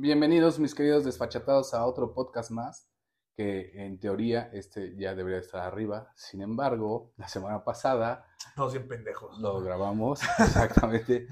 [0.00, 2.88] Bienvenidos, mis queridos desfachatados, a otro podcast más,
[3.34, 6.12] que en teoría este ya debería estar arriba.
[6.14, 8.24] Sin embargo, la semana pasada
[8.54, 9.36] Todos bien pendejos.
[9.40, 11.26] lo grabamos, exactamente,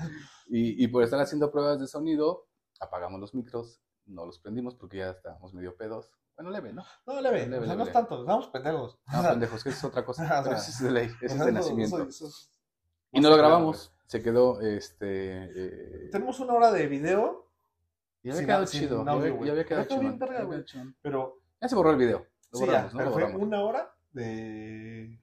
[0.49, 2.49] y, y por estar haciendo pruebas de sonido,
[2.81, 6.11] apagamos los micros, no los prendimos porque ya estábamos medio pedos.
[6.37, 6.85] Bueno, leve, ¿no?
[7.07, 8.99] No, leve, Leve, o sea, leve, no es tanto, estamos pendejos.
[9.13, 10.29] No, pendejos, que es otra cosa.
[10.45, 11.97] Pero eso es de ley, eso es de nacimiento.
[11.99, 12.53] Eso- eso es-
[13.13, 15.45] Y no lo grabamos, se quedó, este...
[16.07, 17.46] eh, Tenemos una hora de video,
[18.27, 20.97] y había sin- quedado sin chido, ya audio, había, quedado quedado chingón.
[21.01, 22.99] pero Ya se borró el video, lo sí, borramos, ya, ¿no?
[22.99, 23.43] pero Lo fue borramos.
[23.47, 25.21] una hora de,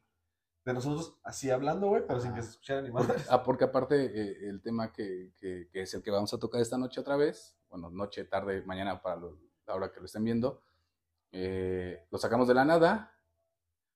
[0.66, 2.38] de nosotros así hablando, güey, pero sin Ajá.
[2.38, 3.08] que se escuchara ni más.
[3.30, 6.61] ah, porque aparte eh, el tema que, que- que es el que vamos a tocar
[6.61, 10.23] esta noche otra vez, bueno, noche, tarde, mañana para lo- la hora que lo estén
[10.23, 10.61] viendo,
[11.31, 13.13] eh, lo sacamos de la nada,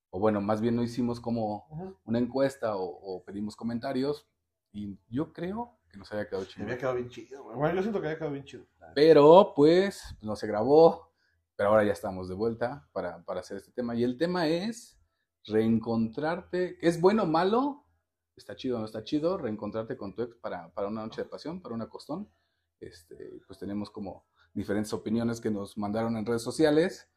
[0.10, 1.98] o bueno, más bien no hicimos como Ujú.
[2.06, 4.28] una encuesta o, o pedimos comentarios,
[4.72, 6.64] y yo creo que nos había quedado Me chido.
[6.66, 7.56] había quedado bien chido, güey.
[7.58, 8.66] Bueno, yo siento que había quedado bien chido.
[8.96, 11.12] Pero pues no se grabó,
[11.56, 13.96] pero ahora ya estamos de vuelta para, para hacer este tema.
[13.96, 15.00] Y el tema es
[15.46, 17.86] reencontrarte, ¿es bueno o malo?
[18.36, 21.30] Está chido o no está chido, reencontrarte con tu ex para, para una noche de
[21.30, 22.30] pasión, para una costón.
[22.80, 27.10] Este, pues tenemos como diferentes opiniones que nos mandaron en redes sociales.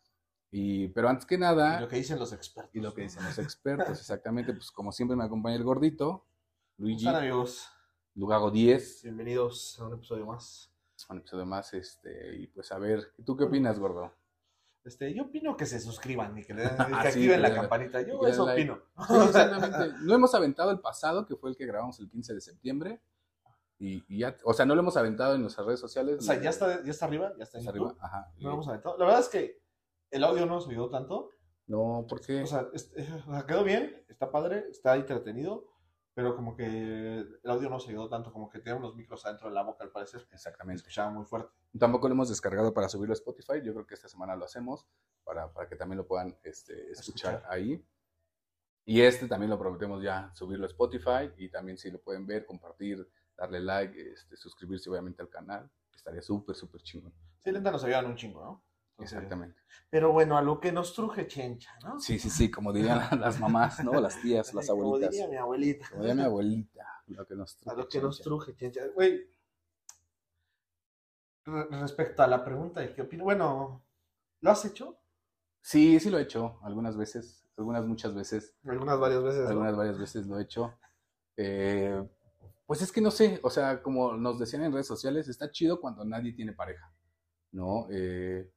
[0.51, 2.75] Y, pero antes que Y nada, lo que dicen los expertos.
[2.75, 6.27] y lo que dicen los expertos, exactamente, pues como siempre me acompaña el gordito,
[6.77, 7.69] ¿Cómo Luigi, amigos?
[8.15, 10.73] Lugago 10, Bienvenidos a un episodio más.
[11.09, 14.13] un episodio más, este, y pues a ver, ¿tú qué opinas, gordo?
[14.85, 17.39] Este, yo opino que se suscriban y que, le den, que Ah, sí, activen que
[17.39, 18.03] la le- campanita.
[18.03, 18.63] Yo eso like.
[18.71, 18.83] opino.
[19.09, 19.99] Sí, exactamente.
[20.03, 23.01] No hemos aventado el pasado, que fue el que grabamos el 15 de septiembre.
[23.79, 26.19] Y, y ya, o sea, no lo hemos aventado en nuestras redes sociales.
[26.19, 27.91] O sea, ya está, ya está arriba, ya está en Está YouTube.
[27.93, 28.07] arriba.
[28.07, 28.33] Ajá.
[28.39, 28.99] No lo hemos aventado.
[28.99, 29.63] La verdad es que
[30.11, 31.31] el audio no nos ayudó tanto.
[31.67, 32.93] No, porque O sea, es-
[33.27, 35.67] o sea, quedó bien, está padre, está entretenido,
[36.15, 39.49] pero como que el audio no se ayudó tanto, como que tenemos los micros adentro
[39.49, 40.27] de la boca al parecer.
[40.31, 40.79] Me exactamente.
[40.81, 41.53] escuchaba muy fuerte.
[41.79, 43.63] Tampoco lo hemos descargado para subirlo a Spotify.
[43.63, 44.87] Yo creo que esta semana lo hacemos
[45.25, 47.53] para, para que también lo puedan este, escuchar, Escuchar.
[47.53, 47.85] ahí.
[48.85, 51.31] Y este también lo prometemos ya subirlo a Spotify.
[51.37, 55.71] Y también si lo pueden ver, compartir, darle like, este, suscribirse obviamente al canal.
[55.95, 57.15] Estaría súper, súper chingón.
[57.39, 58.65] Sí, lenta nos ayudan un chingo, ¿no?
[59.03, 59.61] Exactamente.
[59.91, 61.99] Pero bueno, a lo que nos truje chencha, ¿no?
[61.99, 64.01] Sí, sí, sí, como dirían las mamás, ¿no?
[64.01, 65.11] Las tías, las Como abuelitas.
[65.13, 65.89] diría mi abuelita.
[65.91, 68.83] Como diría mi abuelita, lo que nos A lo truje, que nos truje chencha.
[68.95, 69.29] Güey,
[71.47, 73.85] re- respecto a la pregunta de qué opino, bueno,
[74.41, 74.97] ¿lo has hecho?
[75.63, 79.43] Sí, sí lo he hecho, algunas veces, algunas muchas veces, Algunas varias veces.
[79.45, 79.49] ¿no?
[79.51, 80.75] algunas varias veces lo he hecho.
[81.37, 82.03] Eh,
[82.67, 85.81] pues es que no sé, o sea, como nos decían en redes sociales, está chido
[85.81, 86.93] cuando nadie tiene pareja,
[87.53, 87.89] ¿no?
[87.91, 88.51] Eh,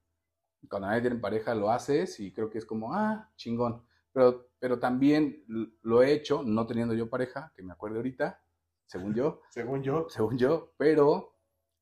[0.68, 3.86] cuando nadie tiene pareja lo haces y creo que es como, ah, chingón.
[4.12, 5.44] Pero, pero también
[5.82, 8.42] lo he hecho, no teniendo yo pareja, que me acuerdo ahorita,
[8.86, 10.08] según yo, Según yo.
[10.10, 11.36] según yo, pero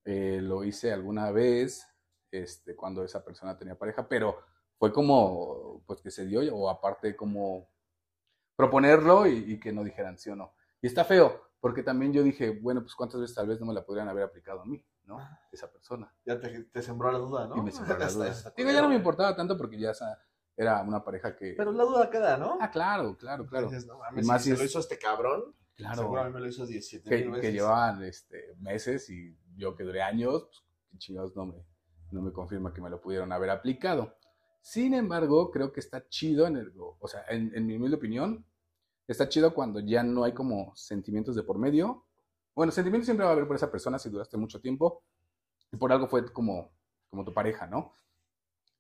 [0.06, 1.88] eh, lo hice alguna vez
[2.32, 4.38] este, cuando esa persona tenía pareja, pero
[4.78, 7.70] fue como, pues que se dio, o aparte como
[8.56, 10.54] proponerlo y, y que no dijeran sí o no.
[10.82, 13.74] Y está feo, porque también yo dije, bueno, pues cuántas veces tal vez no me
[13.74, 15.20] la podrían haber aplicado a mí, ¿no?
[15.52, 16.14] Esa persona.
[16.26, 17.58] Ya te, te sembró la duda, ¿no?
[17.58, 18.54] Y me sembró la duda.
[18.56, 20.20] Digo, ya no me importaba tanto porque ya esa
[20.56, 21.54] era una pareja que...
[21.58, 22.58] Pero la duda queda, ¿no?
[22.62, 23.68] Ah, claro, claro, claro.
[23.68, 26.02] Dices, no mames, Y más si se es- lo hizo este cabrón, Claro.
[26.04, 27.54] seguro a mí me lo hizo 17 que, mil que veces.
[27.54, 30.44] llevaban este, meses y yo que duré años,
[30.90, 31.66] pues chingados no me,
[32.12, 34.16] no me confirma que me lo pudieron haber aplicado.
[34.62, 38.46] Sin embargo, creo que está chido en el, o sea, en, en mi humilde opinión,
[39.08, 42.06] está chido cuando ya no hay como sentimientos de por medio.
[42.56, 45.04] Bueno, sentimientos siempre va a haber por esa persona si duraste mucho tiempo
[45.72, 46.72] y por algo fue como,
[47.10, 47.94] como tu pareja, ¿no?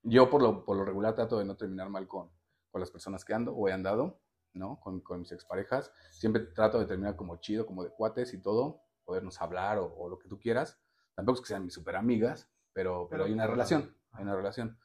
[0.04, 2.32] Yo por lo, por lo regular trato de no terminar mal con,
[2.70, 4.20] con las personas que ando o he andado,
[4.54, 4.80] ¿no?
[4.80, 5.92] Con, con mis exparejas.
[6.12, 10.10] Siempre trato de terminar como chido, como de cuates y todo, podernos hablar o, o
[10.10, 10.82] lo que tú quieras.
[11.16, 14.78] Tampoco es que sean mis super amigas, pero, pero, hay una relación, hay una relación.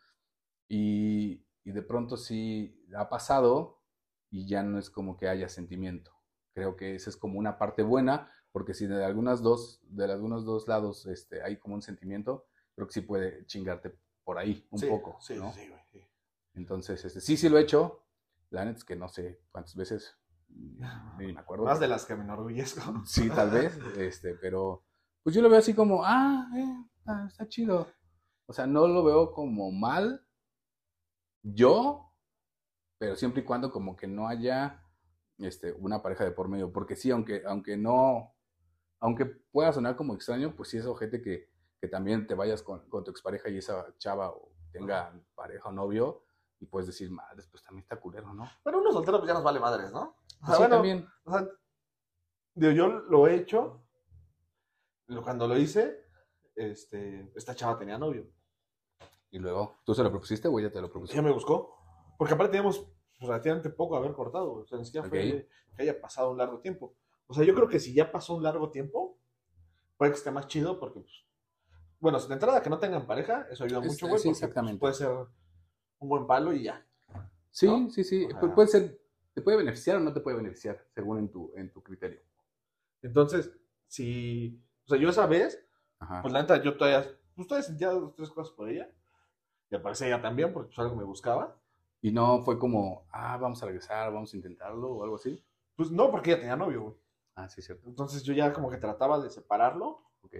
[0.68, 3.82] Y, y de pronto sí ha pasado
[4.30, 6.12] y ya no es como que haya sentimiento.
[6.52, 10.46] Creo que esa es como una parte buena, porque si de algunas dos, de algunos
[10.46, 13.94] dos lados este, hay como un sentimiento, creo que sí puede chingarte
[14.24, 15.52] por ahí un Sí, poco, Sí, ¿no?
[15.52, 15.80] sí, güey.
[15.92, 16.00] sí.
[16.54, 18.06] Entonces, este, sí, sí lo he hecho.
[18.48, 20.16] La neta es que no sé cuántas veces,
[20.48, 20.78] ni
[21.34, 21.66] me acuerdo.
[21.66, 23.04] Más de las que me enorgullezco.
[23.04, 24.86] Sí, tal vez, este, pero
[25.22, 27.86] pues yo lo veo así como, ah, eh, ah, está chido.
[28.46, 30.26] O sea, no lo veo como mal
[31.42, 32.10] yo,
[32.96, 34.82] pero siempre y cuando como que no haya
[35.36, 38.32] este, una pareja de por medio, porque sí, aunque, aunque no,
[39.06, 41.48] aunque pueda sonar como extraño, pues sí es ojete que,
[41.80, 45.72] que también te vayas con, con tu expareja y esa chava o tenga pareja o
[45.72, 46.24] novio
[46.58, 48.48] y puedes decir, madre, pues también está culero, ¿no?
[48.64, 50.16] Pero uno soltero pues ya nos vale madres, ¿no?
[50.42, 51.08] O sea, sí, bueno, también.
[51.24, 51.48] o sea,
[52.54, 53.86] digo, yo lo he hecho,
[55.22, 56.04] cuando lo hice,
[56.56, 58.26] este, esta chava tenía novio.
[59.30, 61.12] Y luego, ¿tú se lo propusiste o ella te lo propuso?
[61.12, 61.76] Ella me buscó.
[62.18, 62.84] Porque aparte teníamos
[63.20, 64.52] relativamente poco haber cortado.
[64.52, 65.76] O sea, ni siquiera fue Ok.
[65.76, 66.96] que haya pasado un largo tiempo.
[67.28, 69.18] O sea, yo creo que si ya pasó un largo tiempo,
[69.96, 71.24] puede que esté más chido porque, pues,
[71.98, 74.18] bueno, de entrada que no tengan pareja, eso ayuda mucho, güey.
[74.20, 74.78] sí, pues, exactamente.
[74.78, 75.08] puede ser
[75.98, 76.86] un buen palo y ya.
[77.50, 77.90] Sí, ¿no?
[77.90, 78.26] sí, sí.
[78.28, 79.00] Pu- puede ser,
[79.34, 82.20] te puede beneficiar o no te puede beneficiar, según en tu, en tu criterio.
[83.02, 83.50] Entonces,
[83.86, 85.64] si, o sea, yo esa vez,
[85.98, 86.22] Ajá.
[86.22, 88.90] pues la neta, yo todavía, pues todavía sentía dos, tres cosas por ella.
[89.70, 91.56] Y al parecer ella también, porque pues algo me buscaba.
[92.02, 95.42] Y no fue como, ah, vamos a regresar, vamos a intentarlo o algo así.
[95.74, 96.94] Pues no, porque ella tenía novio, güey.
[97.36, 97.88] Ah, sí, cierto.
[97.88, 100.02] Entonces yo ya como que trataba de separarlo.
[100.22, 100.34] Ok.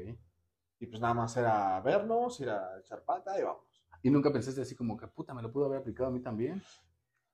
[0.80, 3.62] Y pues nada más era vernos, ir a echar pata y vamos.
[4.02, 6.62] ¿Y nunca pensaste así como que, puta, me lo pudo haber aplicado a mí también?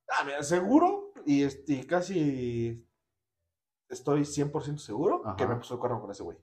[0.08, 2.86] Ah, mira, seguro y, este, y casi
[3.88, 5.36] estoy 100% seguro Ajá.
[5.36, 6.38] que me puso el cuerno con ese güey.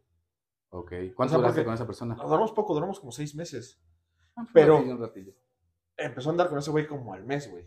[0.70, 0.92] Ok.
[1.16, 2.16] ¿Cuánto O sea, duraste porque- con esa persona?
[2.16, 3.82] Nos duramos poco, duramos como seis meses.
[4.36, 5.34] Ah, fue pero- un ratillo, un ratillo.
[5.98, 7.66] Empezó a andar con ese güey como al mes, güey.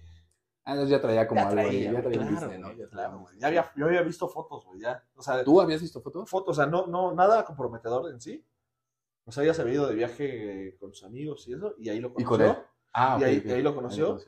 [0.65, 2.73] Ah, entonces ya traía como Ya algo ahí, traía, ya traía claro, business, ¿no?
[2.73, 3.27] Ya claro.
[3.39, 5.05] Ya había, yo había visto fotos, güey, ya.
[5.17, 6.29] O sea, ¿Tú habías visto fotos?
[6.31, 8.47] fotos, o sea, no, no, nada comprometedor en sí.
[9.25, 11.99] O sea, ella se había ido de viaje con sus amigos y eso, y ahí
[12.01, 12.29] lo ¿Y conoció.
[12.29, 12.57] con él?
[12.93, 13.45] Ah, Y ok, ahí- ok.
[13.47, 14.19] y ahí lo conoció.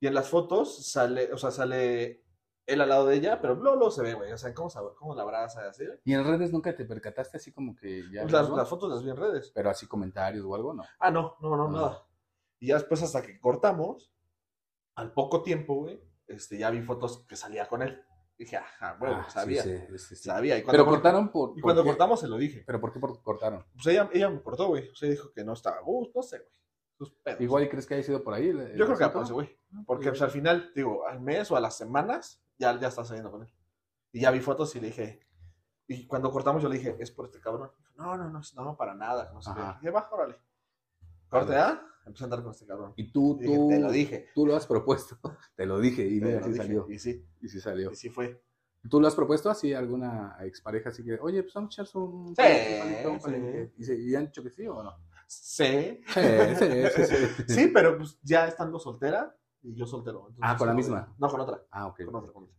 [0.00, 2.24] Y en las fotos sale, o sea, sale
[2.66, 4.32] él al lado de ella, pero luego, luego se ve, güey.
[4.32, 5.84] O sea, cómo, cómo la abraza, así.
[6.04, 8.22] ¿Y en redes nunca te percataste así como que ya...
[8.22, 9.50] Pues las, las fotos las vi en redes.
[9.54, 10.84] Pero así comentarios o algo, ¿no?
[11.00, 11.70] Ah, no, no, no, Ah.
[11.70, 12.06] nada.
[12.60, 14.10] Y ya después, hasta que cortamos,
[15.00, 18.02] al poco tiempo, güey, este, ya vi fotos que salía con él.
[18.38, 19.62] Dije, ajá, bueno, Ah, sabía.
[19.62, 20.16] sí, sí, sí.
[20.16, 20.56] Sabía.
[20.56, 21.50] Y cuando, Pero cort- cortaron por...
[21.50, 21.88] y ¿por cuando qué?
[21.90, 22.62] cortamos se lo dije.
[22.66, 23.66] ¿Pero por qué por- cortaron?
[23.74, 24.88] Pues ella, ella me cortó, güey.
[24.88, 26.50] O sea, dijo que no estaba a gusto, no sé, güey.
[26.96, 27.40] Sus pedos.
[27.40, 28.48] Igual y crees que haya sido por ahí.
[28.48, 29.12] el- el Yo creo que asunto?
[29.12, 29.58] por ese güey.
[29.74, 32.88] Ah, Porque pues, pues, al final, digo, al mes o a las semanas, ya, ya
[32.88, 33.52] está saliendo con él.
[34.12, 35.20] Y ya vi fotos y le dije,
[35.86, 37.70] y cuando cortamos yo le dije, es por este cabrón.
[37.78, 39.30] Dijo, no, no, no, no, para nada.
[39.34, 39.60] No sé qué.
[39.80, 40.36] Dije, va, órale.
[41.30, 42.92] Corte A, empecé a andar con este cabrón.
[42.96, 43.68] Y tú, Y dije, tú...
[43.68, 44.28] te lo dije.
[44.34, 45.16] Tú lo has propuesto.
[45.56, 46.86] Te lo dije y mira, sí salió.
[46.90, 47.90] Y sí, Y sí salió.
[47.92, 48.42] y sí fue.
[48.88, 51.96] ¿Tú lo has propuesto así a alguna expareja así que, oye, pues vamos a echar
[52.02, 52.28] un...
[52.28, 53.72] Sí, palito, un palito"?
[53.76, 54.96] ¿Y, han dicho que sí o no?
[55.26, 56.00] Sí.
[56.06, 56.20] Sí,
[56.58, 57.44] sí, sí.
[57.48, 57.70] sí.
[57.72, 60.20] Pero pues ya estando soltera y yo soltero.
[60.30, 61.14] Entonces, Ah, ¿con la misma?
[61.18, 61.62] No, con otra.
[61.70, 62.04] Ah, ok.
[62.06, 62.56] Con otra, con otra.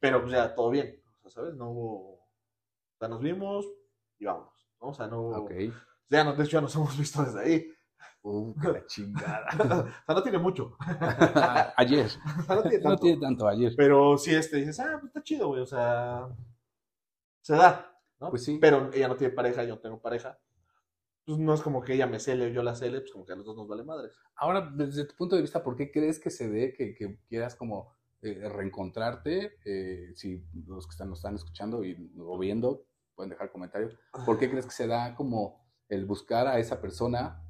[0.00, 1.00] Pero pues ya todo bien.
[1.22, 1.54] O sea, ¿sabes?
[1.54, 2.14] No hubo.
[2.14, 3.66] O sea, nos vimos
[4.18, 4.52] y vámonos.
[4.80, 4.88] ¿no?
[4.88, 5.36] O sea, no hubo.
[5.44, 5.52] Ok.
[6.10, 7.72] Ya no, de hecho ya nos hemos visto desde ahí.
[8.22, 9.46] Uh, qué la chingada.
[9.58, 10.76] o sea, no tiene mucho.
[11.76, 12.06] ayer.
[12.06, 13.02] O sea, no tiene No tanto.
[13.02, 13.72] tiene tanto ayer.
[13.76, 15.62] Pero sí, este, dices, ah, pues está chido, güey.
[15.62, 16.28] O sea,
[17.40, 18.30] se da, ¿no?
[18.30, 18.58] Pues sí.
[18.60, 20.38] Pero ella no tiene pareja, yo no tengo pareja.
[21.24, 23.32] Pues no es como que ella me cele o yo la cele, pues como que
[23.32, 24.18] a los dos nos vale madres.
[24.36, 27.54] Ahora, desde tu punto de vista, ¿por qué crees que se dé que, que quieras
[27.54, 29.58] como eh, reencontrarte?
[29.64, 33.96] Eh, si los que están, nos están escuchando y, o viendo pueden dejar comentarios.
[34.24, 37.42] ¿Por qué crees que se da como el buscar a esa persona?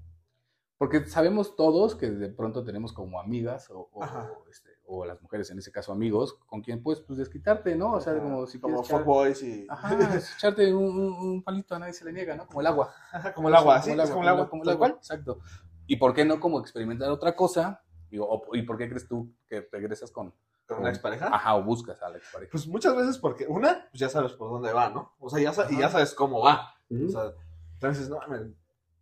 [0.81, 4.31] Porque sabemos todos que de pronto tenemos como amigas o, o, Ajá.
[4.51, 7.93] este, o las mujeres, en ese caso amigos, con quien puedes pues desquitarte, ¿no?
[7.93, 9.67] O sea, Ajá, como si como fuckboys y.
[9.69, 12.47] Ajá, es echarte un, un- palito a nadie se le niega, ¿no?
[12.47, 12.95] Como el agua.
[13.35, 14.49] como el agua, Sí, sí, es como el agua.
[14.49, 14.89] como el agua.
[14.89, 15.41] Exacto.
[15.87, 17.83] ¿Y por qué no como experimentar otra cosa?
[18.19, 20.33] O- ¿Y por qué crees tú que regresas con...
[20.67, 21.29] ¿Con una expareja?
[21.31, 22.51] Ajá, o buscas a la expareja?
[22.53, 25.13] Pues muchas veces porque, una, pues ya sabes por dónde va, ¿no?
[25.19, 25.93] O sea, ya, sa- y ya Ajá.
[25.99, 26.75] sabes cómo va.
[26.89, 27.05] Ujú.
[27.07, 27.33] O sea,
[27.75, 28.55] entonces, no, me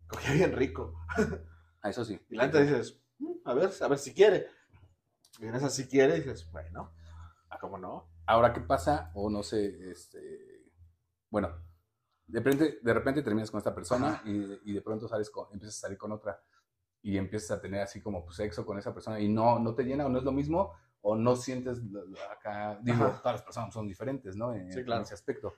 [0.09, 0.93] cogía bien rico.
[1.81, 2.19] Ah, eso sí.
[2.29, 4.47] Y la neta dices, "Mm, a ver, a ver si quiere.
[5.39, 6.93] Y en esa si quiere, dices, bueno,
[7.49, 8.09] ¿a cómo no?
[8.25, 9.11] Ahora, ¿qué pasa?
[9.13, 10.71] O no sé, este...
[11.29, 11.49] Bueno,
[12.27, 15.77] de repente, de repente terminas con esta persona y, y de pronto sales con, empiezas
[15.77, 16.41] a salir con otra
[17.01, 19.83] y empiezas a tener así como pues, sexo con esa persona y no, no te
[19.83, 21.79] llena o no es lo mismo o no sientes
[22.29, 23.17] acá, digo, Ajá.
[23.19, 24.53] todas las personas son diferentes, ¿no?
[24.53, 25.03] En, Sí, en claro.
[25.03, 25.53] ese aspecto.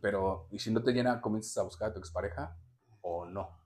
[0.00, 2.56] Pero, ¿y si no te llena, comienzas a buscar a tu expareja
[3.00, 3.63] o no?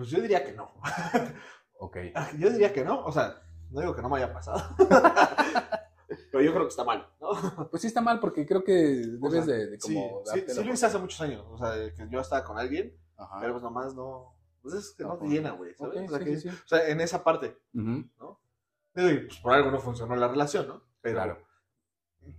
[0.00, 0.72] Pues yo diría que no.
[1.82, 1.96] Ok.
[2.38, 3.04] Yo diría que no.
[3.04, 4.62] O sea, no digo que no me haya pasado.
[6.32, 7.68] Pero yo creo que está mal, ¿no?
[7.70, 10.22] Pues sí está mal porque creo que debes O sea, de, como...
[10.24, 11.44] sí, sí lo hice hace muchos años.
[11.50, 13.38] O sea, que yo estaba con alguien, Ajá.
[13.40, 14.34] pero pues nomás no.
[14.62, 15.72] Pues es que no, No, te pues, llena, güey.
[15.78, 16.56] o, sea, sí, que- sí, sí.
[16.64, 17.58] o sea, en esa parte.
[17.74, 18.04] Ujú,
[18.94, 20.82] Digo, y, pues por algo no funcionó la relación, ¿no?
[21.00, 21.38] Pero, Claro.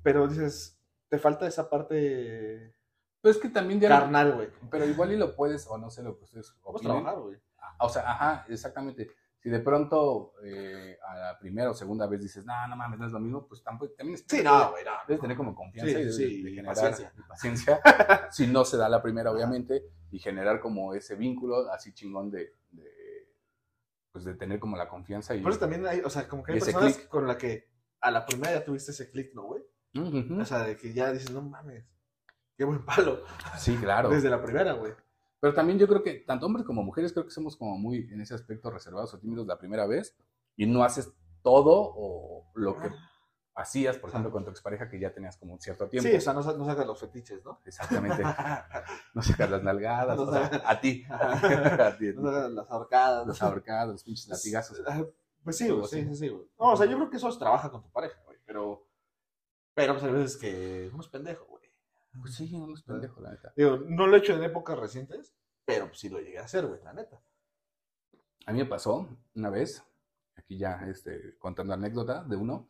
[0.03, 2.75] pero dices, te falta esa parte
[3.21, 3.89] Pero es que también ya...
[3.89, 4.49] carnal, güey.
[4.69, 7.03] Pero igual y lo puedes, o no sé lo que ustedes Vamos a opinen.
[7.03, 7.37] trabajar, güey.
[7.79, 9.09] O sea, ajá, exactamente.
[9.39, 13.07] Si de pronto eh, a la primera o segunda vez dices, no, no mames, no
[13.07, 14.91] es lo mismo, pues tampoco, también es- Sí, no, güey, no.
[15.07, 17.13] debes tener como confianza Sí, y sí, de generar paciencia.
[17.17, 17.81] y paciencia.
[18.31, 22.53] si no se da la primera, obviamente, y generar como ese vínculo así chingón de,
[22.69, 22.91] de,
[24.11, 25.41] pues de tener como la confianza y...
[25.41, 27.07] Por eso también hay, o sea, como que hay personas click.
[27.09, 29.63] con la que a la primera ya tuviste ese click, ¿no, güey?
[30.39, 31.83] O sea, de que ya dices, no mames,
[32.55, 33.23] qué buen palo.
[33.57, 34.09] Sí, claro.
[34.11, 34.93] Desde la primera, güey.
[35.41, 38.21] Pero también yo creo que tanto hombres como mujeres creo que somos como muy en
[38.21, 40.15] ese aspecto reservados o tímidos la primera vez
[40.55, 42.91] y no haces todo o lo que
[43.55, 46.07] hacías, por ejemplo, con tu expareja que ya tenías como un cierto tiempo.
[46.07, 47.59] Sí, o sea, no, no sacas los fetiches, ¿no?
[47.65, 48.23] Exactamente.
[49.13, 51.03] No sacas las nalgadas, No o sea, a ti.
[51.09, 52.13] a ti.
[52.15, 53.27] No sacas las ahorcadas.
[53.27, 54.81] Los ahorcados, los pinches latigazos.
[54.87, 55.03] Ah,
[55.43, 56.47] Pues sí, güey, sí, sí, sí, güey.
[56.59, 58.87] No, o sea, yo creo que eso se trabaja con tu pareja, güey, pero...
[59.73, 61.50] Pero pues hay veces que uno es pendejo.
[62.19, 63.53] Pues sí, no es pendejo, la neta.
[63.55, 65.33] Digo, no lo he hecho en épocas recientes,
[65.65, 67.21] pero pues sí lo llegué a hacer, güey, la neta.
[68.45, 69.83] A mí me pasó una vez,
[70.35, 72.69] aquí ya este, contando anécdota de uno,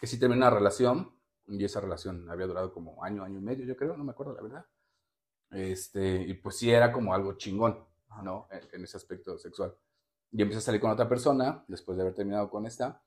[0.00, 1.12] que sí terminé una relación,
[1.46, 4.34] y esa relación había durado como año, año y medio, yo creo, no me acuerdo
[4.34, 4.66] la verdad.
[5.50, 7.86] Este, y pues sí era como algo chingón,
[8.22, 8.48] ¿no?
[8.50, 9.74] En, en ese aspecto sexual.
[10.30, 13.02] Y empecé a salir con otra persona, después de haber terminado con esta,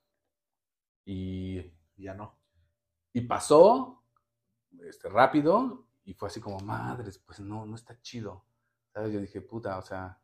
[1.04, 2.38] Y ya no.
[3.12, 4.01] y pasó
[4.86, 8.44] este, rápido, y fue así como, madres, pues no, no está chido.
[8.92, 9.12] ¿Sabes?
[9.12, 10.20] Yo dije, puta, o sea,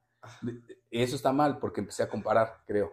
[0.91, 2.93] eso está mal porque empecé a comparar, creo.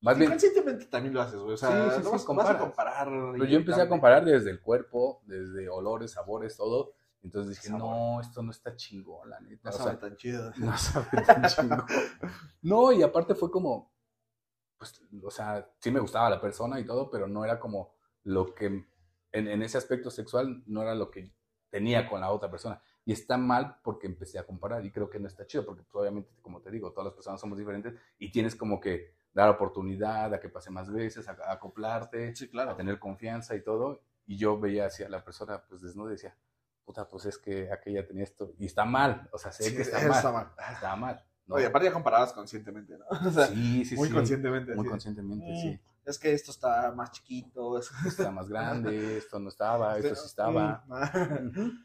[0.00, 1.54] Más Sí, bien, Conscientemente también lo haces, güey.
[1.54, 3.08] O sea, Sí, sí, no vas, vas a comparar.
[3.32, 6.92] pero yo empecé a comparar desde el cuerpo, desde olores, sabores, todo.
[7.20, 7.80] Entonces dije, Sabor.
[7.80, 9.70] no, esto no está chingón, la neta.
[9.70, 10.52] No o sabe sea, tan chido.
[10.58, 11.84] no sabe tan chingón.
[12.62, 13.92] No, y aparte fue como,
[14.78, 17.92] pues, o sea, sí me gustaba la persona y todo, pero no era como
[18.22, 18.86] lo que,
[19.32, 21.30] en, en ese aspecto sexual, no era lo que
[21.70, 22.80] tenía con la otra persona.
[23.04, 25.94] Y está mal porque empecé a comparar y creo que no está chido, porque pues,
[26.02, 30.32] obviamente, como te digo, todas las personas somos diferentes y tienes como que dar oportunidad
[30.34, 32.70] a que pase más veces, a, a acoplarte, Sí, claro.
[32.72, 34.02] a tener confianza y todo.
[34.26, 36.36] Y yo veía hacia la persona, pues desnuda y decía,
[36.84, 38.52] puta, pues es que aquella tenía esto.
[38.58, 40.10] Y está mal, o sea, sé Sí, que está mal.
[40.16, 40.48] está mal.
[40.72, 41.24] Está mal.
[41.46, 41.54] ¿no?
[41.54, 43.04] Oye, aparte ya comparabas conscientemente, ¿no?
[43.28, 44.14] O sea, sí, sí, muy sí.
[44.14, 44.74] conscientemente.
[44.74, 44.90] Muy así.
[44.90, 45.80] conscientemente, Mm, sí.
[46.08, 47.78] Es que esto está más chiquito.
[47.78, 50.84] es- Esto está más grande, esto no estaba, esto sí estaba.
[50.88, 51.84] Mm.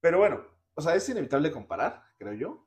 [0.00, 0.42] Pero bueno,
[0.74, 2.66] o sea, es inevitable comparar, creo yo.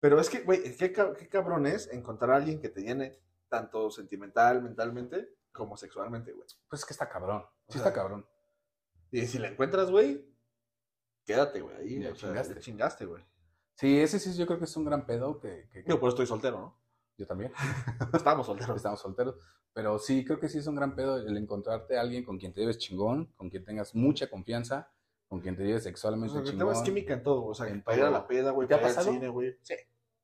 [0.00, 3.18] Pero es que, güey, qué, qué cabrón es encontrar a alguien que te llene
[3.48, 6.46] tanto sentimental, mentalmente, como sexualmente, güey.
[6.68, 7.44] Pues es que está cabrón.
[7.68, 8.26] Sí está cabrón.
[9.10, 10.26] Y si la encuentras, güey,
[11.24, 12.00] quédate, güey, ahí.
[12.00, 12.60] Ya o chingaste.
[12.60, 13.24] chingaste, güey.
[13.74, 16.26] Sí, ese sí yo creo que es un gran pedo que Yo por eso estoy
[16.26, 16.85] soltero, ¿no?
[17.18, 17.52] Yo también.
[18.12, 18.76] Estábamos solteros.
[18.76, 19.36] Estamos solteros.
[19.72, 22.52] Pero sí, creo que sí es un gran pedo el encontrarte a alguien con quien
[22.52, 24.90] te lleves chingón, con quien tengas mucha confianza,
[25.28, 26.68] con quien te lleves O sexualmente sea, que chingón.
[26.68, 28.78] tengas química en todo, o sea, En para ir a la peda, güey, ¿Te ha
[28.78, 29.14] para ir al pasado?
[29.14, 29.56] cine, güey.
[29.62, 29.74] Sí,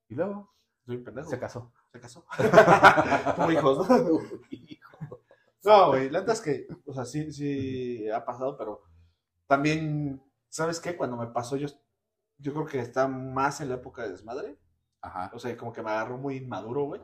[0.08, 0.54] Y luego
[0.86, 1.28] soy un pendejo.
[1.30, 1.72] se casó.
[1.92, 2.24] Se casó.
[3.36, 4.20] Tuvo hijos, ¿no?
[5.64, 8.82] No, güey, la neta es que, o sea, sí, sí ha pasado, pero
[9.46, 10.96] también, ¿sabes qué?
[10.96, 11.68] Cuando me pasó, yo,
[12.38, 14.58] yo creo que está más en la época de desmadre.
[15.02, 15.30] Ajá.
[15.34, 17.00] O sea, como que me agarró muy inmaduro, güey.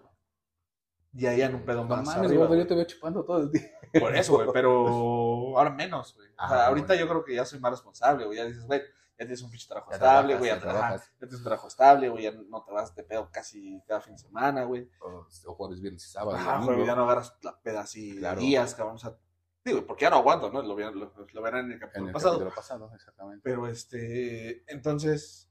[1.12, 2.60] Y ahí en un pedo No más mames, arriba, güey.
[2.60, 3.62] yo te veo chupando todo el día.
[3.98, 4.86] Por eso, güey, pero
[5.58, 6.28] ahora menos, güey.
[6.38, 8.38] O sea, ahorita yo creo que ya soy más responsable, güey.
[8.38, 10.50] Ya dices, güey, ya tienes un pinche trabajo Ya estable, güey.
[10.50, 11.10] Ya, ya trabajas.
[11.18, 12.22] tienes un trabajo estable, güey.
[12.24, 14.88] Ya no te vas de pedo casi cada fin de semana, güey.
[15.00, 16.36] O, o jueves, viernes y sábado.
[16.36, 18.40] Ajá, güey, ya no agarras la peda así Claro.
[18.40, 18.96] días, cabrón.
[18.96, 19.16] O sea,
[19.64, 20.62] digo, porque ya no aguanto, ¿no?
[20.62, 22.32] Lo, lo- lo verán en el En capítulo el pasado.
[22.34, 23.40] capítulo pasado, exactamente.
[23.42, 25.50] Pero este, entonces,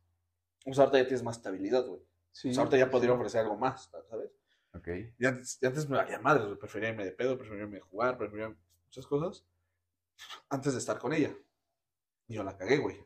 [0.63, 2.01] pues ahorita ya tienes más estabilidad, güey.
[2.37, 3.17] Sí, ahorita ya podría sí.
[3.17, 4.29] ofrecer algo más, ¿sabes?
[4.75, 4.87] Ok.
[5.17, 6.55] Y antes, y antes me valía madre.
[6.55, 9.43] Prefería irme de pedo, prefería irme de jugar, prefería muchas cosas.
[10.47, 11.35] Antes de estar con ella.
[12.27, 13.03] Y yo la cagué, güey.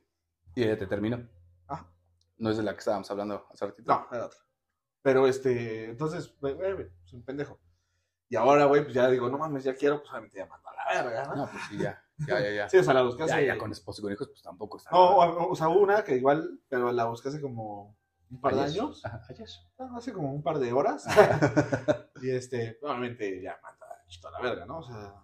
[0.54, 1.26] Y ella te terminó.
[1.70, 1.90] Ah.
[2.40, 3.90] No es de la que estábamos hablando hace ratito.
[3.90, 4.40] No, era otra.
[5.02, 7.58] Pero este, entonces, güey, güey, güey, soy un pendejo.
[8.28, 10.76] Y ahora, güey, pues ya digo, no mames, ya quiero, pues obviamente ya mando a
[10.76, 11.36] la verga, ¿no?
[11.38, 12.04] No, pues sí, ya.
[12.28, 12.70] Ya, ya, ya.
[12.70, 13.30] Sí, o sea, la buscas.
[13.30, 14.92] ya, ya con esposo y con hijos, pues tampoco está.
[14.92, 17.98] No, o, o sea, hubo una que igual, pero la hace como
[18.32, 19.04] un par de años.
[19.30, 19.48] Ayer.
[19.96, 21.06] Hace como un par de horas.
[22.22, 24.80] y este, obviamente ya manda a la verga, ¿no?
[24.80, 25.16] O sea,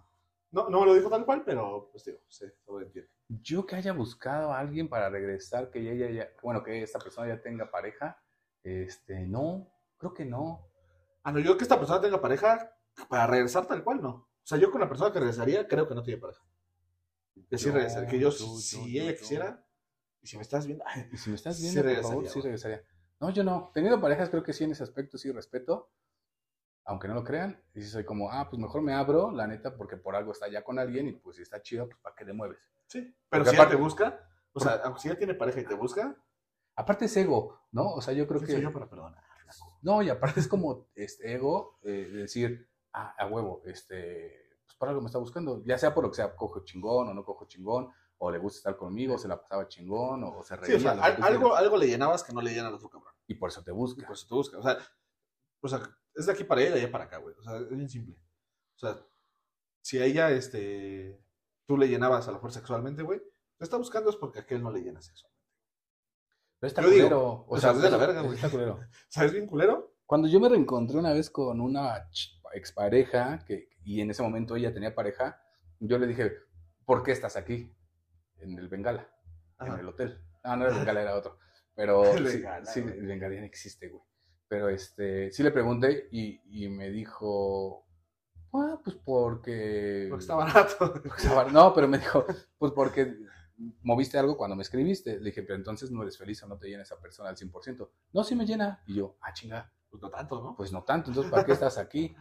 [0.51, 3.09] no, no me lo dijo tal cual, pero pues digo, sí, todo entiende.
[3.27, 7.27] Yo que haya buscado a alguien para regresar, que ella ya, bueno, que esta persona
[7.27, 8.21] ya tenga pareja,
[8.63, 10.67] este, no, creo que no.
[11.23, 12.73] Ah, no, yo que esta persona tenga pareja
[13.09, 14.09] para regresar tal cual, no.
[14.09, 16.41] O sea, yo con la persona que regresaría, creo que no tiene pareja.
[17.49, 19.65] Que sí regresaría, que yo, yo, si yo, ella yo, quisiera,
[20.21, 22.27] y si me estás viendo, ay, Y si me estás Sí viendo, por regresaría, favor,
[22.27, 22.43] sí güey.
[22.43, 22.83] regresaría.
[23.19, 23.71] No, yo no.
[23.73, 25.89] Teniendo parejas, creo que sí, en ese aspecto sí respeto,
[26.85, 27.61] aunque no lo crean.
[27.73, 30.47] Y si soy como, ah, pues mejor me abro, la neta, porque por algo está
[30.47, 32.59] ya con alguien y pues si está chido, pues para qué le mueves.
[32.87, 33.01] sí.
[33.29, 35.75] Pero Porque si aparte- te busca, o sea, aunque si ella tiene pareja y te
[35.75, 36.15] busca,
[36.79, 37.91] Aparte es ego, ¿no?
[37.95, 38.53] O sea, yo creo ¿quién que...
[38.53, 39.23] soy yo para perdonar?
[39.81, 44.75] No, y aparte es como este ego, eh, de decir, ah, a huevo, este, pues
[44.77, 47.25] para algo me está buscando, ya sea por lo que sea, cojo chingón o no
[47.25, 50.55] cojo chingón, o le gusta estar conmigo, o se la pasaba chingón, o, o se
[50.55, 50.77] Sí, reía.
[50.77, 52.73] o sea, lo que al- tú algo, algo le llenabas que no le llena al
[52.75, 53.13] otro cabrón.
[53.27, 54.05] Y por eso te Y busca.
[54.07, 54.57] por eso te busca.
[54.57, 54.77] O sea,
[55.61, 55.81] o sea,
[56.15, 57.35] es de aquí para allá y de allá para acá, güey.
[57.37, 58.15] O sea, es bien simple.
[58.75, 58.97] O sea,
[59.81, 61.23] si a ella, este,
[61.65, 63.21] tú le llenabas a lo mejor sexualmente, güey,
[63.57, 65.37] te está buscando es porque a aquel no le llena sexualmente.
[66.59, 67.45] Pero está Yo digo, culero.
[67.47, 68.35] o sea, es de la verga, güey.
[68.35, 68.79] Está culero.
[69.09, 69.95] ¿Sabes bien culero?
[70.07, 72.09] Cuando yo me reencontré una vez con una
[72.53, 75.39] expareja, que, y en ese momento ella tenía pareja,
[75.79, 76.31] yo le dije,
[76.85, 77.71] ¿por qué estás aquí?
[78.39, 79.09] En el Bengala,
[79.59, 79.79] en Ajá.
[79.79, 80.21] el hotel.
[80.43, 81.37] No, no era el Bengala, era otro.
[81.75, 82.97] Pero El Bengala, sí, güey.
[82.97, 84.01] el Bengala ya no existe, güey.
[84.47, 87.85] Pero este, sí le pregunté y, y me dijo,
[88.53, 90.07] ah, pues porque...
[90.09, 91.01] Porque está barato.
[91.51, 92.25] No, pero me dijo,
[92.57, 93.17] pues porque
[93.83, 95.17] moviste algo cuando me escribiste.
[95.19, 97.89] Le dije, pero entonces no eres feliz o no te llena esa persona al 100%.
[98.13, 98.81] No, sí me llena.
[98.87, 100.55] Y yo, ah, chinga Pues no tanto, ¿no?
[100.55, 102.15] pues no tanto, entonces ¿para qué estás aquí?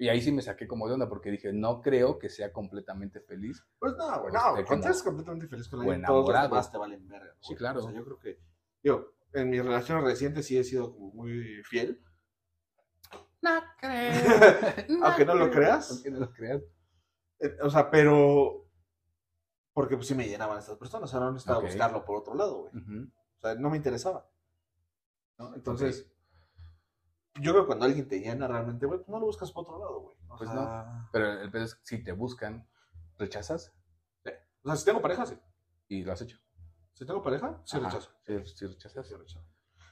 [0.00, 3.20] Y ahí sí me saqué como de onda porque dije, no creo que sea completamente
[3.20, 3.62] feliz.
[3.78, 6.78] Pues no, güey, Pues, no, Cuando eres completamente feliz con alguien, todos los demás te
[6.78, 7.34] valen verga.
[7.34, 7.80] ¿no, Sí, claro.
[7.80, 8.40] O sea, yo creo que,
[8.82, 12.02] yo, en mis relaciones recientes sí he sido como muy fiel.
[13.42, 14.12] No creo.
[15.04, 15.90] Aunque no lo creas.
[15.90, 16.62] Aunque no lo creas.
[17.38, 18.66] Eh, O sea, pero.
[19.74, 21.10] Porque pues sí me llenaban estas personas.
[21.10, 21.66] O sea, no necesitaba Ok.
[21.66, 22.82] buscarlo por otro lado, güey.
[22.82, 23.10] Ujú.
[23.36, 24.26] O sea, no me interesaba.
[25.38, 25.54] ¿no?
[25.54, 26.10] Entonces,
[27.40, 29.78] yo creo que cuando alguien te llena realmente, güey, pues no lo buscas por otro
[29.78, 30.16] lado, güey.
[30.28, 32.66] O Pues sea, Pero el pedo es que si te buscan,
[33.18, 33.72] rechazas
[34.62, 35.38] O sea, si tengo pareja, sí.
[35.88, 36.38] y lo has hecho.
[36.92, 37.86] Si tengo pareja, sí Ajá.
[37.88, 38.10] rechazo.
[38.26, 39.06] Sí, sí rechazas.
[39.08, 39.44] Sí rechazo.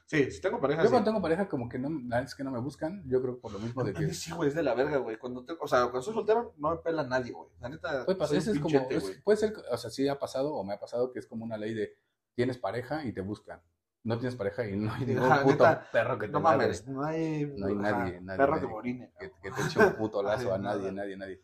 [0.05, 0.91] Sí, si tengo pareja, Yo sí.
[0.91, 3.51] cuando tengo pareja como que no, la es que no me buscan, yo creo por
[3.51, 5.17] lo mismo de que sí, güey, es de la verga, güey.
[5.19, 7.49] Cuando te- o sea, cuando soy soltero, no me pela nadie, güey.
[7.59, 10.17] La neta, puede pasar, soy ese es como, es- puede ser, o sea, sí ha
[10.17, 11.95] pasado o me ha pasado que es como una ley de
[12.33, 13.61] tienes pareja y te buscan.
[14.03, 17.03] No tienes pareja y no hay ningún puto neta, perro que te No mames, no
[17.03, 18.61] hay, No hay nadie, nadie, perro nadie.
[18.61, 19.13] que me orine.
[19.19, 20.91] que, que te eche un puto lazo a nadie, nada.
[20.91, 21.41] nadie, nadie.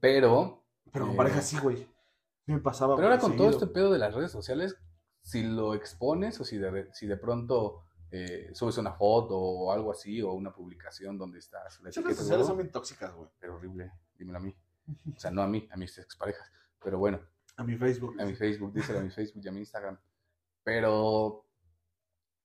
[0.00, 1.86] Pero, Pero con Eh, pareja sí, güey.
[2.46, 2.96] Me pasaba.
[2.96, 3.64] pero ahora con todo seguido.
[3.64, 4.76] este pedo de las redes sociales,
[5.22, 9.90] si lo expones o si de, si de pronto eh, subes una foto o algo
[9.92, 13.28] así o una publicación donde estás, la Las redes sociales son bien tóxicas, güey.
[13.38, 14.56] pero horrible, dímelo a mí.
[15.14, 16.50] O sea, no a mí, a mis exparejas.
[16.82, 17.20] Pero bueno,
[17.58, 18.18] A mi Facebook.
[18.18, 19.98] a mi Facebook, díselo a mi Facebook y a mi Instagram.
[20.64, 21.44] Pero,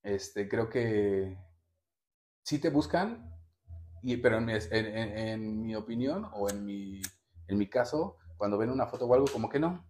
[0.04, 1.38] este, creo que
[2.44, 3.32] sí te buscan,
[4.02, 7.02] y, pero en mi, en, en- en mi opinión o en mi,
[7.48, 9.86] en mi caso, cuando ven una foto o algo, como que no.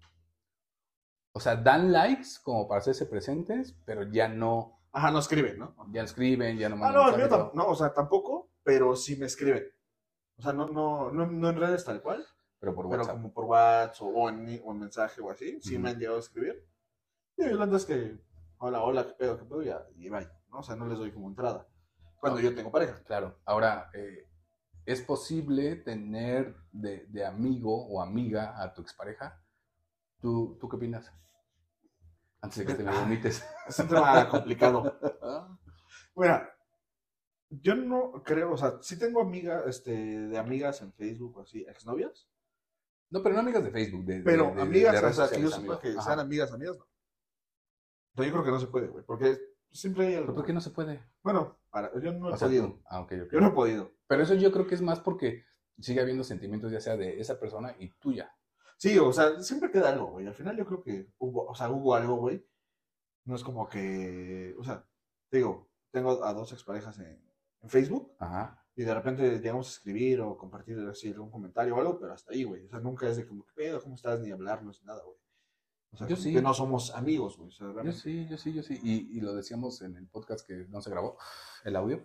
[1.36, 5.76] O sea, dan likes como para hacerse presentes, pero ya no, Ajá, no escriben, ¿no?
[5.92, 8.96] ya no escriben, ya no Ah, mandan no, el mío no, o sea, tampoco, pero
[8.96, 9.66] sí me escriben.
[10.38, 12.24] O sea, no, no, no, no en redes tal cual,
[12.60, 13.16] pero por pero WhatsApp.
[13.16, 16.20] como por WhatsApp o, en, o en mensaje o así, sí me han llegado a
[16.20, 16.64] escribir.
[17.38, 18.18] Y neta es que,
[18.64, 20.60] hola, hola, qué pedo, qué pedo, ya, y bye, ¿no?
[20.60, 21.68] O sea, no les doy como entrada.
[22.20, 22.44] Cuando No.
[22.50, 23.04] yo tengo pareja.
[23.04, 24.26] Claro, ahora, eh,
[24.86, 29.42] ¿es posible tener de, de amigo o amiga a tu expareja?
[30.22, 31.12] ¿Tú, ¿Tú qué opinas?
[32.42, 33.44] Antes de que te me vomites.
[33.68, 34.98] Es un tema complicado.
[36.16, 36.50] Mira,
[37.50, 41.66] yo no creo, o sea, sí tengo amigas, este, de amigas en Facebook o así,
[41.68, 42.30] exnovias,
[43.10, 45.36] No, pero no amigas de Facebook, de, de- pero de- de amigas, redes o sea,
[45.38, 46.86] que yo sepa que sean amigas, amigas, no.
[48.14, 49.38] O sea, yo creo que no se puede, güey, porque
[49.72, 50.28] siempre hay algo.
[50.28, 51.04] ¿Pero por qué no se puede?
[51.24, 52.80] Bueno, para, yo no he O sea, podido.
[52.86, 53.32] ah, ok, ok.
[53.34, 53.92] Yo no he podido.
[54.08, 55.44] Pero eso yo creo que es más porque
[55.80, 58.32] sigue habiendo sentimientos ya sea de esa persona y tuya.
[58.78, 60.28] Sí, o sea, siempre queda algo, güey.
[60.28, 62.46] Al final yo creo que hubo, o sea, hubo algo, güey.
[63.26, 64.86] No es como que, o sea,
[65.32, 67.24] digo, tengo a dos exparejas en,
[67.62, 68.62] en Facebook Ajá.
[68.76, 72.34] y de repente llegamos a escribir o compartir así algún comentario o algo, pero hasta
[72.34, 72.66] ahí, güey.
[72.66, 73.82] O sea, nunca es de como, ¿qué pedo?
[73.82, 74.20] ¿Cómo estás?
[74.20, 75.18] Ni hablarnos, ni nada, güey.
[75.94, 76.34] O sea, Yo sí.
[76.34, 77.50] que no somos amigos, güey.
[77.50, 78.80] O sea, Yo sí, yo sí, yo sí.
[78.84, 81.18] Y, y lo decíamos en el podcast que no se grabó,
[81.64, 82.04] el audio.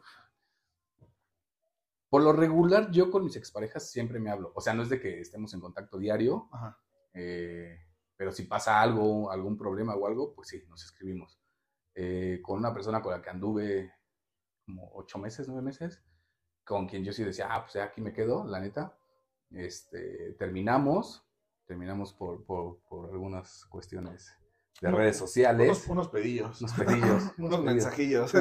[2.11, 4.53] Por lo regular, yo con mis exparejas siempre me hablo.
[4.55, 6.79] O sea, no es de que estemos en contacto diario, Ajá.
[7.15, 7.77] eh,
[8.17, 11.39] pero si pasa algo, algún problema o algo, pues sí, nos escribimos.
[11.95, 13.93] Eh, con una persona con la que anduve
[14.65, 16.03] como ocho meses, nueve meses,
[16.65, 18.99] con quien yo sí decía, ah, pues aquí me quedo, la neta.
[19.51, 21.28] Este, terminamos,
[21.69, 24.35] terminamos por, por, por algunas cuestiones
[24.81, 25.69] de redes sociales.
[25.69, 26.61] Unos, unos pedillos.
[26.63, 27.23] Unos pedillos.
[27.39, 28.33] unos mensajillos.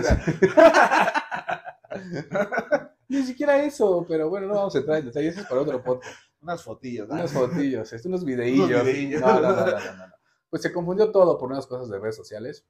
[3.10, 5.84] Ni siquiera eso, pero bueno, no vamos a entrar en detalles, eso es para otro
[5.84, 6.18] podcast.
[6.42, 7.08] unas fotillos.
[7.08, 7.16] ¿no?
[7.16, 8.70] Unas fotillos, este, unos videillos.
[8.70, 9.22] Unos videillos.
[9.22, 10.14] No, no, no, no, no, no.
[10.50, 12.66] Pues se confundió todo por unas cosas de redes sociales.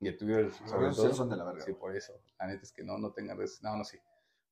[0.00, 1.08] Y el Twitter, sobre redes todo.
[1.08, 1.60] sociales son de la verga.
[1.64, 1.80] Sí, güey.
[1.80, 2.14] por eso.
[2.38, 3.62] La neta es que no, no tengan redes.
[3.62, 3.96] No, no, sí.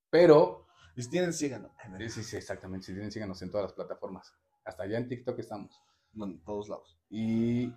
[0.09, 1.72] Pero, Y si tienen, síganos.
[1.98, 2.87] sí, sí, sí, exactamente.
[2.87, 4.33] Si tienen, síganos en todas las plataformas.
[4.64, 5.81] Hasta allá en TikTok estamos.
[6.14, 6.98] En todos lados.
[7.11, 7.72] Y,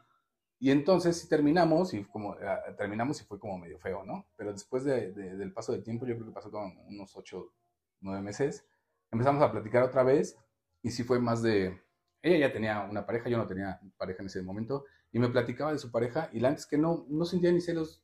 [0.59, 4.25] y entonces sí terminamos y como ah, terminamos y fue como medio feo, ¿no?
[4.37, 7.53] Pero después de- de- del paso del tiempo, yo creo que pasó como unos 8,
[8.01, 8.65] 9 meses,
[9.11, 10.37] empezamos a platicar otra vez
[10.81, 11.81] y sí fue más de...
[12.21, 15.71] Ella ya tenía una pareja, yo no tenía pareja en ese momento, y me platicaba
[15.73, 18.03] de su pareja y la antes que no, no sentía ni celos.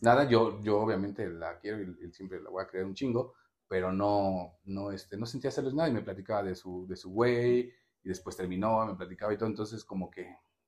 [0.00, 3.34] Nada, yo, yo obviamente la quiero y, y siempre la voy a creer un chingo,
[3.72, 7.10] pero no, no, este, no sentía celos nada y me platicaba de su, de su
[7.10, 10.26] güey y después terminó, me platicaba y todo, entonces como que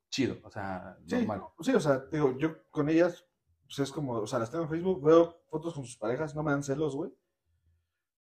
[0.09, 1.43] chido, o sea, Sí, normal.
[1.61, 3.27] sí, o sea, digo, yo con ellas
[3.67, 6.43] pues es como, o sea, las tengo en Facebook, veo fotos con sus parejas, no
[6.43, 7.13] me dan celos, güey.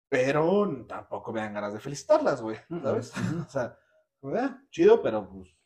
[0.10, 3.14] Pero tampoco me dan ganas de felicitarlas, güey, ¿sabes?
[3.48, 3.80] o sea,
[4.22, 5.58] eh, chido, pero pues...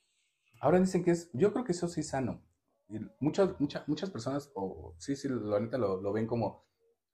[0.62, 2.42] Ahora dicen que es, yo creo que eso sí es sano.
[2.88, 6.66] Y muchas, muchas, muchas personas, o sí, sí, la neta lo, lo ven como,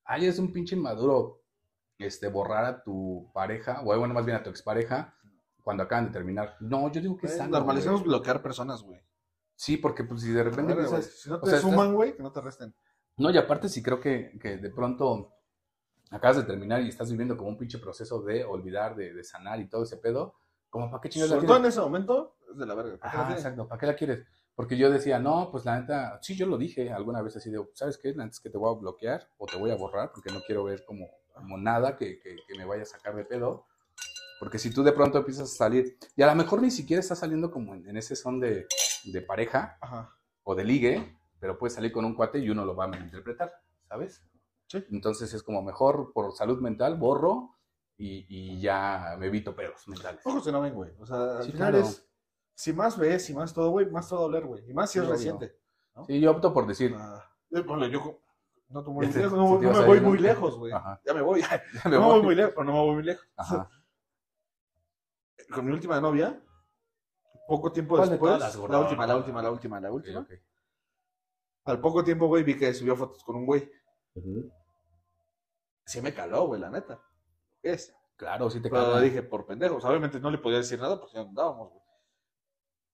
[0.03, 1.46] ay, es un pinche inmaduro
[1.97, 5.13] este, borrar a tu pareja, o bueno, más bien a tu expareja,
[5.63, 6.55] cuando acaban de terminar.
[6.59, 7.37] No, yo digo que es.
[7.49, 8.09] Normalizamos güey.
[8.09, 9.01] bloquear personas, güey.
[9.55, 12.23] Sí, porque pues si de repente empiezas- Si no o te sea, suman, güey, que
[12.23, 12.73] no te resten.
[13.17, 15.33] No, y aparte sí creo que, que de pronto
[16.11, 19.59] acabas de terminar y estás viviendo como un pinche proceso de olvidar, de, de sanar
[19.59, 20.35] y todo ese pedo,
[20.69, 21.57] como para qué chingados la quieres.
[21.57, 22.97] en ese momento, es de la verga.
[22.97, 24.23] ¿Para Ajá, exacto, ¿para qué la quieres?
[24.57, 27.63] Porque yo decía, no, pues la neta, sí, yo lo dije alguna vez así de,
[27.75, 28.09] ¿sabes qué?
[28.15, 30.39] La neta es que te voy a bloquear o te voy a borrar porque no
[30.47, 33.67] quiero ver como, como nada que, que, que me vaya a sacar de pedo.
[34.39, 37.19] Porque si tú de pronto empiezas a salir, y a lo mejor ni siquiera estás
[37.19, 38.65] saliendo como en, en ese son de,
[39.05, 40.11] de pareja Ajá.
[40.41, 43.53] o de ligue, pero puedes salir con un cuate y uno lo va a malinterpretar,
[43.87, 44.23] ¿sabes?
[44.65, 44.83] Sí.
[44.91, 47.57] Entonces es como mejor por salud mental, borro
[47.95, 50.21] y, y ya me evito pedos mentales.
[50.25, 50.91] Ojos ven, güey.
[50.99, 51.85] O sea, al Sí, final claro.
[51.87, 52.06] es.
[52.57, 54.67] Si más ves, si más todo, güey, más todo doler, güey.
[54.67, 55.55] Y más si es reciente.
[56.07, 58.19] Sí, yo opto por decir, Ah, eh, ponle, yo
[58.69, 60.07] no, muy Este, lejos, no, no me voy ¿no?
[60.09, 60.73] muy lejos, güey.
[61.05, 61.41] Ya me voy.
[61.41, 62.23] ya no me me voy voy.
[62.23, 63.27] muy lejos, pero no me voy muy lejos.
[63.37, 63.69] Ajá.
[65.53, 66.43] Con mi última novia,
[67.47, 68.73] poco tiempo ¿Cuál de después, gordo?
[68.73, 70.19] la última, la última, la última, la última.
[70.21, 70.31] ok.
[71.65, 73.69] Al poco tiempo, güey, vi que subió fotos con un güey.
[74.15, 74.51] Ujú.
[75.85, 76.99] Sí me caló, güey, la neta.
[77.61, 77.93] ¿Qué es?
[78.15, 78.99] Claro, sí te Pero caga.
[79.01, 79.85] dije, por pendejos.
[79.85, 81.83] Obviamente no le podía decir nada porque ya andábamos, güey.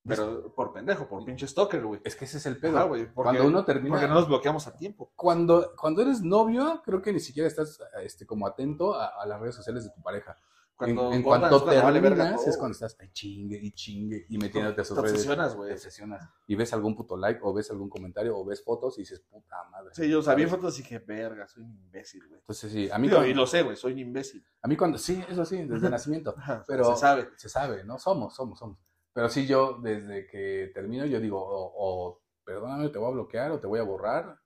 [0.06, 2.02] Pero por pendejo, por pinche stalker, güey.
[2.04, 2.78] Es que ese es el pedo.
[2.78, 3.06] Ajá, güey.
[3.06, 3.96] porque- Cuando uno termina.
[3.96, 5.12] Porque no nos bloqueamos a tiempo.
[5.16, 9.40] cuando, cuando eres novio, creo que ni siquiera estás este, como atento a, a las
[9.40, 10.38] redes sociales de tu pareja.
[10.80, 14.26] En, Cuando en cortan, cuanto cuando vale verga es cuando estás ay, chingue y chingue
[14.28, 15.14] y metiéndote a sus Te redes.
[15.14, 15.72] obsesionas, Te güey.
[15.72, 16.30] obsesionas.
[16.48, 19.64] Y ves algún puto like, o ves algún comentario, o ves fotos y dices, puta
[19.72, 19.92] madre.
[19.94, 22.40] Sí, yo sabía fotos y dije, verga, soy un imbécil, güey.
[22.42, 24.44] Entonces, sí, a mí, Digo, cuando, y lo sé, güey, soy un imbécil.
[24.62, 26.36] a mí cuando, sí, eso sí, desde nacimiento.
[26.68, 27.30] Pero se sabe.
[27.38, 27.98] se sabe, ¿no?
[28.00, 28.78] Somos, somos, somos.
[29.14, 33.52] Pero sí, yo desde que termino, yo digo, o, o, perdóname, te voy a bloquear
[33.52, 34.40] o te voy a borrar.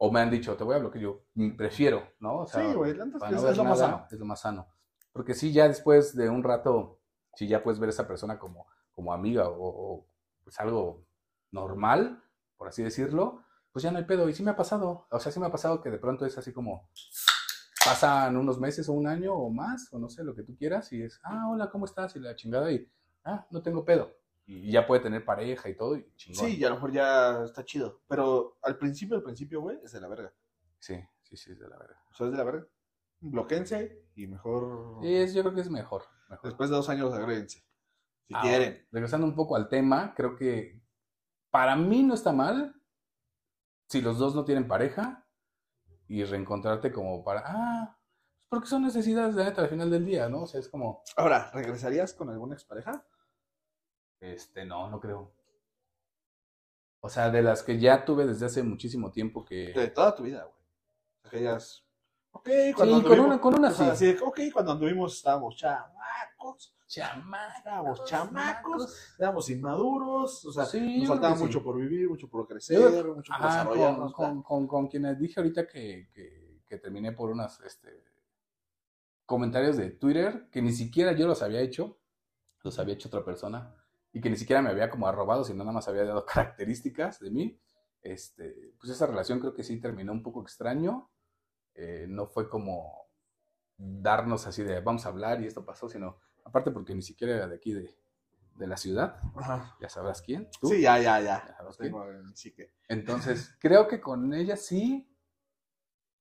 [0.00, 1.02] O me han dicho, te voy a bloquear.
[1.02, 2.40] Yo mm, prefiero, ¿no?
[2.40, 4.06] O sea, Sí, güey, no es, lo más sano.
[4.10, 4.68] Es lo más sano.
[5.12, 7.00] Porque sí, ya después de un rato,
[7.34, 10.06] sí ya puedes ver a esa persona como, como amiga o, o,
[10.42, 11.06] pues algo
[11.50, 12.22] normal,
[12.56, 14.28] por así decirlo, pues ya no hay pedo.
[14.28, 15.06] Y sí me ha pasado.
[15.10, 16.88] O sea, sí me ha pasado que de pronto es así como
[17.84, 20.92] pasan unos meses o un año o más, o no sé, lo que tú quieras,
[20.92, 22.14] y es, ah, hola, ¿cómo estás?
[22.16, 22.86] Y la chingada, y,
[23.28, 24.16] ah, no tengo pedo.
[24.46, 26.46] Y ya puede tener pareja y todo, y chingón.
[26.46, 28.00] Sí, y a lo mejor ya está chido.
[28.08, 30.32] Pero al principio, al principio, güey, es de la verga.
[30.78, 31.96] sí, sí, sí, es de la verdad.
[32.10, 32.66] O sea, es de la verga.
[33.20, 35.00] Bloquense y mejor.
[35.02, 36.02] Sí, es, yo creo que es mejor.
[36.30, 36.44] mejor.
[36.48, 37.58] Después de dos años, agréguense.
[38.26, 38.86] Si Ah, quieren.
[38.92, 40.80] Regresando un poco al tema, creo que
[41.50, 42.74] para mí no está mal
[43.88, 45.26] si los dos no tienen pareja
[46.06, 47.98] y reencontrarte como para, ah,
[48.48, 50.42] porque son necesidades de neta al final del día, ¿no?
[50.42, 53.04] O sea, es como, Ahora, ¿regresarías con alguna expareja?
[54.20, 55.32] Este, no, no creo.
[57.00, 59.72] O sea, de las que ya tuve desde hace muchísimo tiempo que...
[59.72, 60.56] De toda tu vida, güey.
[60.56, 61.84] O sea, que ellas.
[62.32, 63.84] Ok, cuando Sí, con una, con una sí.
[63.84, 71.08] así ok, cuando anduvimos estábamos chamacos, Chamacos, estábamos chamacos, éramos inmaduros, o sea, Sí, nos
[71.08, 71.42] faltaba sí.
[71.44, 74.12] mucho por vivir, mucho por crecer, Yo- mucho por Ajá, desarrollarnos.
[74.14, 78.04] con, con, con, con quienes dije ahorita que, que, que terminé por unos este,
[79.26, 81.98] comentarios de Twitter que ni siquiera yo los había hecho,
[82.62, 83.74] los había hecho otra persona
[84.18, 87.30] y que ni siquiera me había como arrobado, sino nada más había dado características de
[87.30, 87.60] mí.
[88.02, 91.08] Este, pues esa relación creo que sí terminó un poco extraño.
[91.74, 93.06] Eh, no fue como
[93.76, 97.46] darnos así de vamos a hablar y esto pasó, sino aparte porque ni siquiera era
[97.46, 97.96] de aquí de,
[98.56, 99.76] de la ciudad, Ajá.
[99.80, 100.48] ya sabrás quién.
[100.60, 100.66] ¿tú?
[100.66, 101.56] Sí, ya, ya, ya.
[101.56, 102.72] Ya tengo mi psique.
[102.88, 105.08] Entonces, creo que con ella sí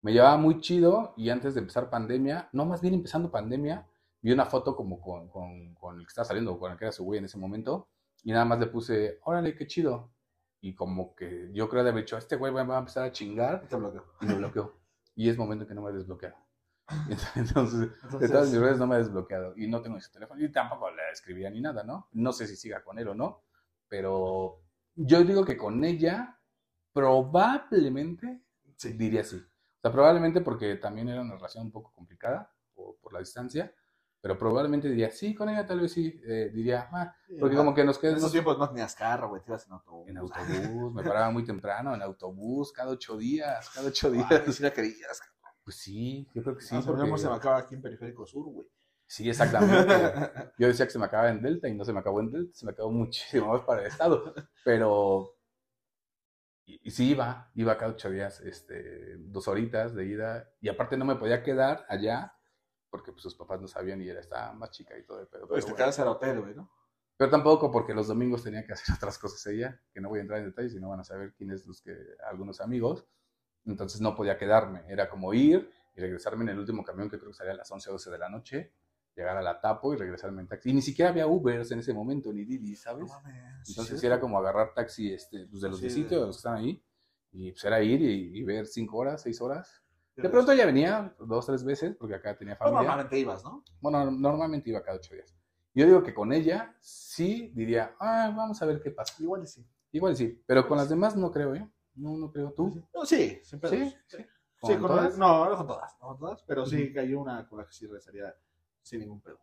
[0.03, 3.88] me llevaba muy chido y antes de empezar pandemia, no, más bien empezando pandemia,
[4.27, 6.91] vi una foto como con, con, con el que estaba saliendo, con el que era
[6.91, 7.89] su güey en ese momento,
[8.23, 10.11] y nada más le puse, órale, qué chido.
[10.59, 13.67] Y como que yo creo de haber dicho, este güey va a empezar a chingar,
[13.67, 14.03] Te bloqueo.
[14.21, 14.73] y me bloqueó.
[15.15, 16.35] Y es momento que no me he desbloqueado.
[17.35, 20.41] Entonces, de Entonces, todas mis redes no me he desbloqueado y no tengo ese teléfono
[20.43, 22.07] y tampoco le escribía ni nada, ¿no?
[22.13, 23.43] No sé si siga con él o no,
[23.87, 24.61] pero
[24.95, 26.39] yo digo que con ella
[26.93, 28.41] probablemente
[28.77, 28.93] Sí.
[28.93, 29.37] diría sí.
[29.37, 33.73] O sea, probablemente porque también era una relación un poco complicada por, por la distancia,
[34.21, 37.84] pero probablemente diría sí, con ella tal vez sí, eh, diría, ah, porque como que
[37.84, 40.10] nos En quedamos esos tiempos no tenías carro, güey, te ibas en autobús.
[40.10, 44.27] en autobús, me paraba muy temprano en autobús, cada ocho días, cada ocho días.
[44.30, 45.21] Ay, si la querías.
[45.63, 46.75] Pues sí, yo creo que sí.
[46.75, 48.67] Sí, porque- se me acaba aquí en Periférico Sur, güey.
[49.06, 49.93] Sí, exactamente.
[50.58, 52.51] Yo decía que se me acababa en Delta y no se me acabó en Delta,
[52.53, 54.34] se me acabó muchísimo más para el estado.
[54.65, 55.34] Pero
[56.65, 61.06] y, sí iba, iba cada ocho días, este, dos horitas de ida, y aparte no
[61.06, 62.34] me podía quedar allá,
[62.89, 65.47] porque pues, sus papás no sabían y era, estaba más chica y todo el pedo.
[65.47, 66.69] Pues te al hotel, güey, ¿no?
[67.17, 70.21] Pero tampoco porque los domingos tenía que hacer otras cosas ella, que no voy a
[70.21, 71.95] entrar en detalles y no van a saber quiénes los que,
[72.30, 73.06] algunos amigos.
[73.65, 77.32] Entonces no podía quedarme, era como ir y regresarme en el último camión que creo
[77.32, 78.71] que salía a las 11 o 12 de la noche,
[79.15, 80.69] llegar a la Tapo y regresarme en taxi.
[80.69, 83.12] Y ni siquiera había Ubers en ese momento, ni Didi, ¿sabes?
[83.67, 86.56] Entonces era como agarrar taxi este, pues, de los de sitio, de los que están
[86.56, 86.84] ahí,
[87.32, 89.84] y pues era ir y, ver 5 horas, 6 horas.
[90.17, 92.80] De pronto ya venía dos, tres veces, porque acá tenía familia.
[92.80, 93.63] normalmente ibas, ¿no?
[93.80, 95.36] Bueno, normalmente iba cada ocho días.
[95.75, 99.13] Yo digo que con ella sí diría, ah, vamos a ver qué pasa.
[99.19, 99.63] Igual sí.
[99.91, 101.69] Igual sí, pero con las demás no creo, ¿eh?
[101.93, 102.51] No, no creo.
[102.51, 102.84] ¿Tú?
[102.93, 103.69] No, sí, siempre.
[103.69, 104.17] Sí, sí.
[104.63, 105.17] Sí, con todas?
[105.17, 107.73] no, no con todas, no con todas, pero sí que hay una con la que
[107.73, 108.34] sí rezaría
[108.82, 109.39] sin ningún pedo.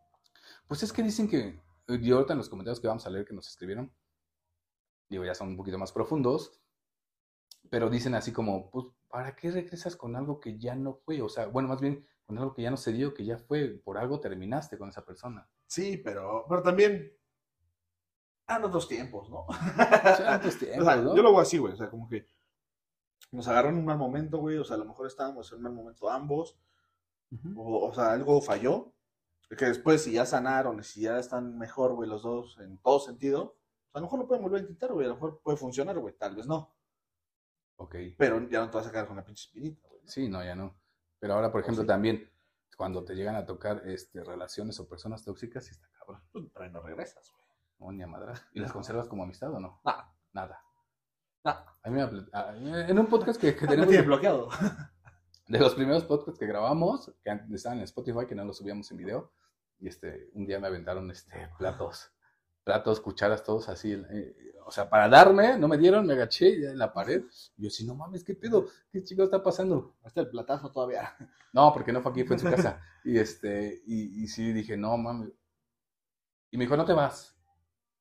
[0.67, 1.61] Pues es que dicen que,
[2.01, 3.93] yo ahorita en los comentarios que vamos a leer que nos escribieron,
[5.09, 6.61] digo, ya son un poquito más profundos,
[7.71, 11.23] pero dicen así como, pues, ¿para qué regresas con algo que ya no fue?
[11.23, 13.81] O sea, bueno, más bien con algo que ya no se dio, que ya fue,
[13.85, 15.49] por algo terminaste con esa persona.
[15.69, 17.17] Sí, pero, pero también
[18.49, 19.47] eran otros tiempos, ¿no?
[20.19, 21.15] eran otros tiempos, ¿no?
[21.15, 22.27] Yo lo hago así, güey, o sea, como que
[23.31, 25.63] nos agarró en un mal momento, güey, o sea, a lo mejor estábamos en un
[25.63, 26.59] mal momento ambos,
[27.55, 28.95] o, o, sea, algo falló,
[29.57, 33.55] que después si ya sanaron, si ya están mejor, güey, los dos en todo sentido,
[33.93, 36.17] a lo mejor lo pueden volver a intentar, güey, a lo mejor puede funcionar, güey,
[36.19, 36.74] tal vez no.
[37.77, 37.97] Ok.
[38.17, 40.03] Pero ya no te vas a quedar con la pinche espinita, güey.
[40.07, 40.77] Sí, no, ya no.
[41.19, 42.31] Pero ahora, por ejemplo, también,
[42.77, 46.23] cuando te llegan a tocar este, relaciones o personas tóxicas, sí está cabrón.
[46.33, 47.45] Pues pero no regresas, güey.
[47.79, 48.35] No, ni a madra.
[48.53, 49.81] ¿Y las conservas como amistad o no?
[49.85, 50.15] Nada.
[50.33, 50.61] Nada.
[51.43, 51.79] Nada.
[51.83, 53.89] A mí me, en un podcast que, que tenemos...
[53.89, 54.49] tiene bloqueado.
[55.49, 58.97] De los primeros podcasts que grabamos, que estaban en Spotify, que no los subíamos en
[58.97, 59.33] video,
[59.79, 62.14] y este, un día me aventaron este, platos,
[62.65, 66.79] platos, cucharas, todos así, eh, o sea, para darme, no me dieron, me agaché en
[66.79, 67.23] la pared.
[67.57, 68.67] Y yo, sí, no mames, ¿qué pedo?
[68.91, 69.95] ¿Qué chico está pasando?
[70.03, 71.15] Hasta el platazo todavía.
[71.53, 72.81] No, porque no fue aquí, fue en su casa.
[73.05, 75.31] Y este, y, y sí dije, no mames.
[76.51, 77.37] Y me dijo, no te vas.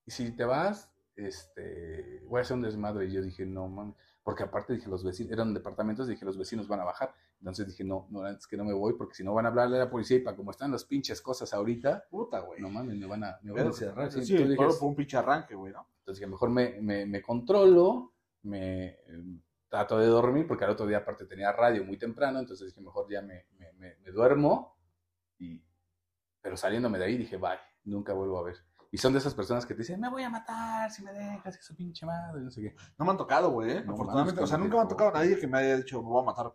[0.05, 3.05] Y si te vas, este, voy a hacer un desmadre.
[3.05, 3.95] Y yo dije, no mames.
[4.23, 7.13] Porque aparte dije, los vecinos, eran departamentos, dije, los vecinos van a bajar.
[7.39, 9.75] Entonces dije, no, no, antes que no me voy, porque si no van a hablarle
[9.75, 12.61] a la policía y para como están las pinches cosas ahorita, puta, güey.
[12.61, 14.11] No mames, me van a, me van a cerrar.
[14.11, 15.85] Sí, sí dije, por un pinche arranque, güey, ¿no?
[15.99, 20.87] Entonces dije, mejor me, me, me controlo, me em, trato de dormir, porque al otro
[20.87, 24.77] día aparte tenía radio muy temprano, entonces dije, mejor ya me, me, me duermo.
[25.37, 25.61] Y,
[26.41, 28.55] pero saliéndome de ahí dije, bye, nunca vuelvo a ver.
[28.93, 31.57] Y son de esas personas que te dicen, me voy a matar si me dejas,
[31.57, 32.75] que su pinche madre, no sé qué.
[32.95, 33.79] No me han tocado, güey, ¿eh?
[33.79, 34.39] afortunadamente.
[34.39, 36.53] o sea, nunca me ha tocado nadie que me haya dicho, me voy a matar.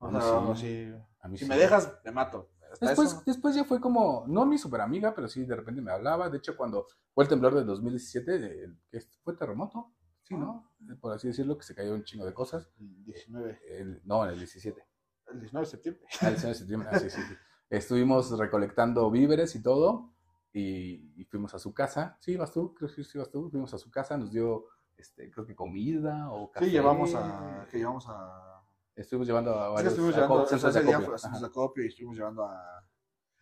[0.00, 0.92] O sea, sí.
[1.20, 2.50] a mí si me dejas, me mato.
[2.80, 6.28] Después, después ya fue como, no mi super amiga, pero sí de repente me hablaba.
[6.28, 9.92] De hecho, cuando fue el temblor del 2017, que fue terremoto,
[10.24, 10.72] sí, ¿no?
[11.00, 12.68] Por así decirlo, que se cayó un chingo de cosas.
[12.80, 14.00] El 19.
[14.02, 14.84] no, en el 17.
[15.28, 16.02] El 19 de septiembre.
[16.22, 17.22] Ah, el 19 de septiembre, ah, sí.
[17.68, 20.10] Estuvimos recolectando víveres y todo
[20.52, 22.16] y, fuimos a su casa.
[22.20, 23.50] Sí, vas tú, creo que sí vas tú.
[23.50, 26.66] Fuimos a su casa, nos dio, este, creo que comida o café.
[26.66, 28.62] Sí, llevamos a, que llevamos a...
[28.96, 29.94] Estuvimos llevando a varios...
[29.94, 32.84] Sí, estuvimos llevando, a y estuvimos llevando a...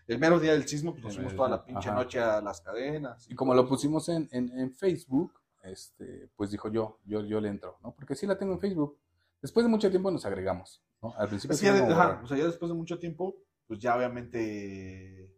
[0.07, 3.29] El mero día del sismo, pues nos fuimos toda la pinche noche a las cadenas.
[3.31, 7.51] Y, como lo pusimos en, en, en, Facebook, este, pues dijo yo, yo, yo le
[7.51, 7.92] entro, ¿no?
[7.94, 8.99] Porque sí la tengo en Facebook.
[9.42, 11.12] Después de mucho tiempo nos agregamos, ¿no?
[11.14, 11.57] Al principio...
[11.57, 15.38] Sí, ya, o sea, ya después de mucho tiempo, pues ya obviamente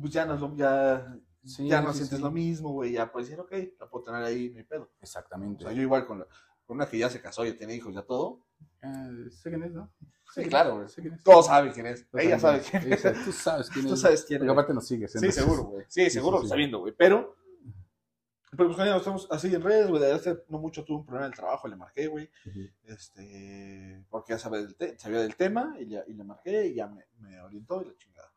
[0.00, 3.52] pues ya no, lo, ya, ya no sientes lo mismo, güey, ya puedes decir, ok,
[3.78, 4.90] la puedo tener ahí, mi pedo.
[5.00, 5.64] Exactamente.
[5.64, 6.26] O sea, yo igual con,
[6.64, 8.44] con una que ya se casó, ya tiene hijos, ya todo.
[8.82, 9.92] Uh, sé quién es, ¿no?
[10.34, 10.86] Sí, claro, güey.
[10.86, 11.22] Es.
[11.22, 12.06] Todos saben quién es.
[12.12, 13.02] Ella sabe quién es.
[13.24, 13.90] Tú sabes quién es.
[13.90, 14.40] Tú sabes quién es.
[14.40, 15.12] Porque aparte nos sigues.
[15.12, 15.84] Sí, seguro, güey.
[15.88, 16.92] Sí, seguro lo viendo, güey.
[16.96, 17.36] Pero,
[18.50, 21.32] pero pues cuando estamos así en redes, güey, hace no mucho tuve un problema en
[21.32, 22.28] el trabajo, le marqué, güey.
[22.82, 26.88] Este, porque ya sabía del, sabía del tema y, ya, y le marqué y ya
[26.88, 28.32] me, me orientó y la chingada.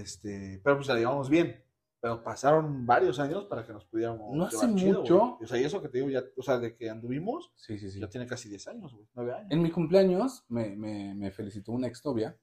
[0.00, 1.62] Este, pero pues la llevamos bien.
[2.00, 4.36] Pero pasaron varios años para que nos pudiéramos.
[4.36, 5.38] No hace mucho.
[5.40, 7.90] o sea, y eso que te digo, ya, o sea, de que anduvimos, sí, sí,
[7.90, 7.98] sí.
[7.98, 9.50] ya tiene casi 10 años, güey, 9 años.
[9.50, 12.38] En mi cumpleaños me, me, me felicitó una exnovia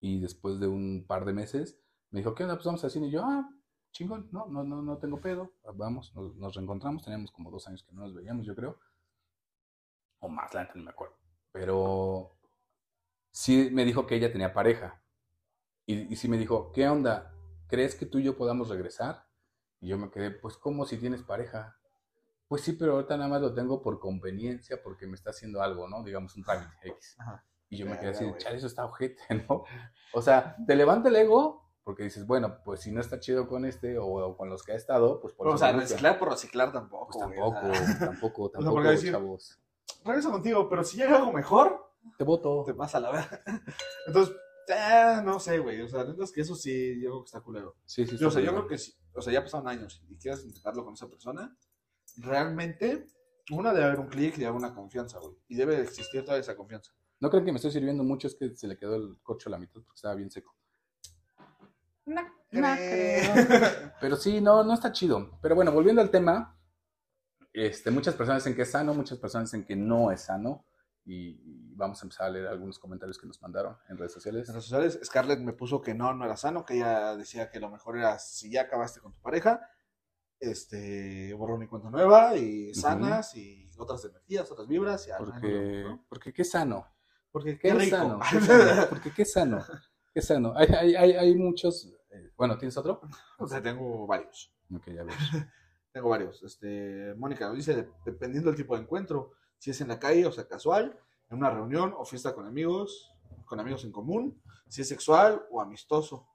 [0.00, 2.56] y después de un par de meses me dijo, ¿qué onda?
[2.56, 3.06] Pues vamos al cine.
[3.06, 3.48] Y yo, ah,
[3.90, 5.54] chingón, no, no, no, no tengo pedo.
[5.74, 7.04] Vamos, nos, nos reencontramos.
[7.04, 8.78] Teníamos como dos años que no nos veíamos, yo creo.
[10.18, 11.16] O más, la no me acuerdo.
[11.52, 12.36] Pero
[13.30, 15.02] sí me dijo que ella tenía pareja.
[15.92, 17.32] Y, y sí me dijo, ¿qué onda?
[17.68, 19.26] ¿Crees que tú y yo podamos regresar?
[19.80, 21.76] Y yo me quedé, pues, ¿cómo si tienes pareja?
[22.48, 25.88] Pues sí, pero ahorita nada más lo tengo por conveniencia, porque me está haciendo algo,
[25.88, 26.04] ¿no?
[26.04, 27.16] Digamos, un trámite X.
[27.68, 29.64] Y yo me quedé así, chale, eso está ojete, ¿no?
[30.12, 33.64] O sea, te levanta el ego Porque dices, bueno, pues si no está chido con
[33.64, 37.18] este o, con los que ha estado, pues por O sea, reciclar por reciclar tampoco.
[37.18, 37.60] Pues tampoco,
[37.98, 39.58] tampoco, tampoco, decir, chavos.
[40.04, 42.64] Regreso contigo, pero si llega algo mejor, te voto.
[42.66, 43.40] Te pasa la verdad.
[44.06, 44.36] Entonces,
[44.68, 45.80] eh, no sé, güey.
[45.80, 47.76] O sea, es que eso sí, yo creo que está culero.
[47.84, 48.24] Sí, sí, sí.
[48.24, 48.92] O sea, yo creo que sí.
[49.14, 51.56] O sea, ya pasaron años y quieres intentarlo con esa persona,
[52.16, 53.06] realmente,
[53.50, 55.34] una debe haber un clic y haber una confianza, güey.
[55.48, 56.92] Y debe existir toda esa confianza.
[57.20, 59.52] No creo que me estoy sirviendo mucho, es que se le quedó el corcho a
[59.52, 60.56] la mitad porque estaba bien seco.
[62.06, 63.92] No, no creo.
[64.00, 65.38] Pero sí, no, no está chido.
[65.40, 66.58] Pero bueno, volviendo al tema,
[67.52, 70.66] este, muchas personas dicen que es sano, muchas personas dicen que no es sano.
[71.04, 74.48] Y, vamos a empezar a leer algunos comentarios que nos mandaron en redes sociales.
[74.48, 77.60] En redes sociales, Scarlett me puso que no, no era sano, que ella decía que
[77.60, 79.60] lo mejor era si ya acabaste con tu pareja,
[80.38, 85.06] este, borrón y cuenta nueva, y sanas, y otras energías, otras vibras.
[85.08, 86.86] Y porque, porque qué sano.
[87.30, 87.96] Porque qué, rico.
[87.96, 88.20] Sano,
[88.90, 89.64] Porque qué sano.
[90.12, 90.52] Qué sano.
[90.54, 91.86] Hay, hay, hay, hay muchos.
[92.10, 93.00] Eh, bueno, ¿tienes otro?
[93.38, 94.54] O sea, tengo varios.
[94.74, 95.16] Ok, ya ves.
[95.92, 96.42] tengo varios.
[96.42, 100.46] Este, Mónica dice, dependiendo del tipo de encuentro, si es en la calle, o sea,
[100.46, 100.98] casual,
[101.32, 103.10] en una reunión o fiesta con amigos,
[103.46, 106.28] con amigos en común, si es sexual o amistoso.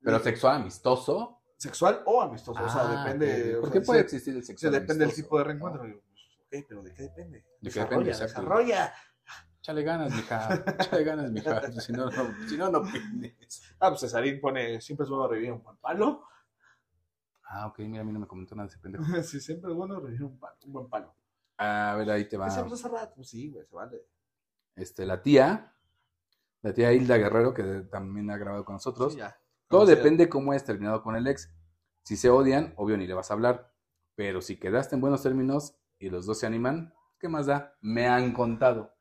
[0.00, 1.40] ¿Pero sexual amistoso?
[1.56, 3.56] Sexual o amistoso, o sea, ah, depende.
[3.60, 4.72] ¿Por qué puede existir el sexual?
[4.72, 5.82] Se depende del tipo de reencuentro.
[5.82, 7.44] Pues, ok, pero ¿de qué depende?
[7.60, 8.04] ¿De qué depende?
[8.10, 8.94] Desarrolla.
[9.60, 10.64] Chale ganas, mija.
[10.76, 11.72] Chale ganas, mija.
[11.80, 13.62] Si no, no, si no, no pindes.
[13.80, 16.24] Ah, pues Cesarín pone, siempre es bueno revivir un buen palo.
[17.46, 19.04] Ah, ok, mira, a mí no me comentó nada de ese pendejo.
[19.22, 21.14] sí, siempre es bueno revivir un, un buen palo.
[21.58, 22.48] A ver, ahí te va.
[23.14, 24.06] Pues sí, güey, se vale.
[24.76, 25.74] Este, la tía,
[26.62, 29.16] la tía Hilda Guerrero, que también ha grabado con nosotros.
[29.68, 31.52] Todo depende cómo hayas terminado con el ex.
[32.02, 33.72] Si se odian, obvio ni le vas a hablar.
[34.14, 37.76] Pero si quedaste en buenos términos y los dos se animan, ¿qué más da?
[37.80, 38.94] Me han contado.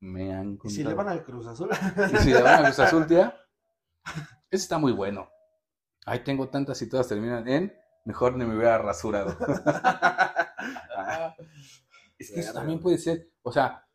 [0.00, 0.72] Me han contado.
[0.72, 1.70] ¿Y si le van al Cruz Azul?
[2.12, 3.36] ¿Y si le van al Cruz Azul, tía?
[4.50, 5.28] Ese está muy bueno.
[6.04, 7.72] Ahí tengo tantas y todas terminan en
[8.08, 9.36] mejor ni me hubiera rasurado.
[12.18, 13.86] Es que eso también puede ser, o sea,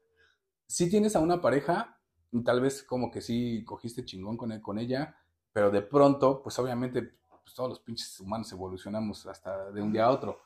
[0.65, 1.99] si tienes a una pareja,
[2.45, 5.17] tal vez como que sí cogiste chingón con, con ella,
[5.51, 10.05] pero de pronto, pues obviamente pues todos los pinches humanos evolucionamos hasta de un día
[10.05, 10.39] a otro.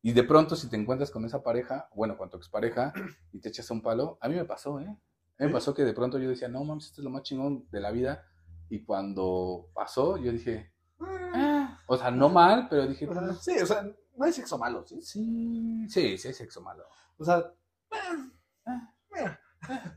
[0.00, 2.92] Y de pronto si te encuentras con esa pareja, bueno, con tu expareja,
[3.32, 4.86] y te echas un palo, a mí me pasó, ¿eh?
[4.86, 7.22] A mí me pasó que de pronto yo decía, no mames, esto es lo más
[7.22, 8.26] chingón de la vida.
[8.70, 11.47] Y cuando pasó, yo dije, ah",
[11.90, 15.00] o sea, no mal, pero dije, pues, sí, o sea, no hay sexo malo, ¿sí?
[15.00, 16.84] Sí, sí, sí hay sexo malo.
[17.16, 17.50] O sea,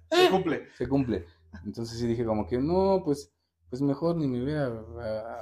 [0.09, 0.69] se cumple.
[0.77, 1.25] Se cumple.
[1.65, 3.33] Entonces sí dije como que no, pues,
[3.69, 4.67] pues mejor ni me hubiera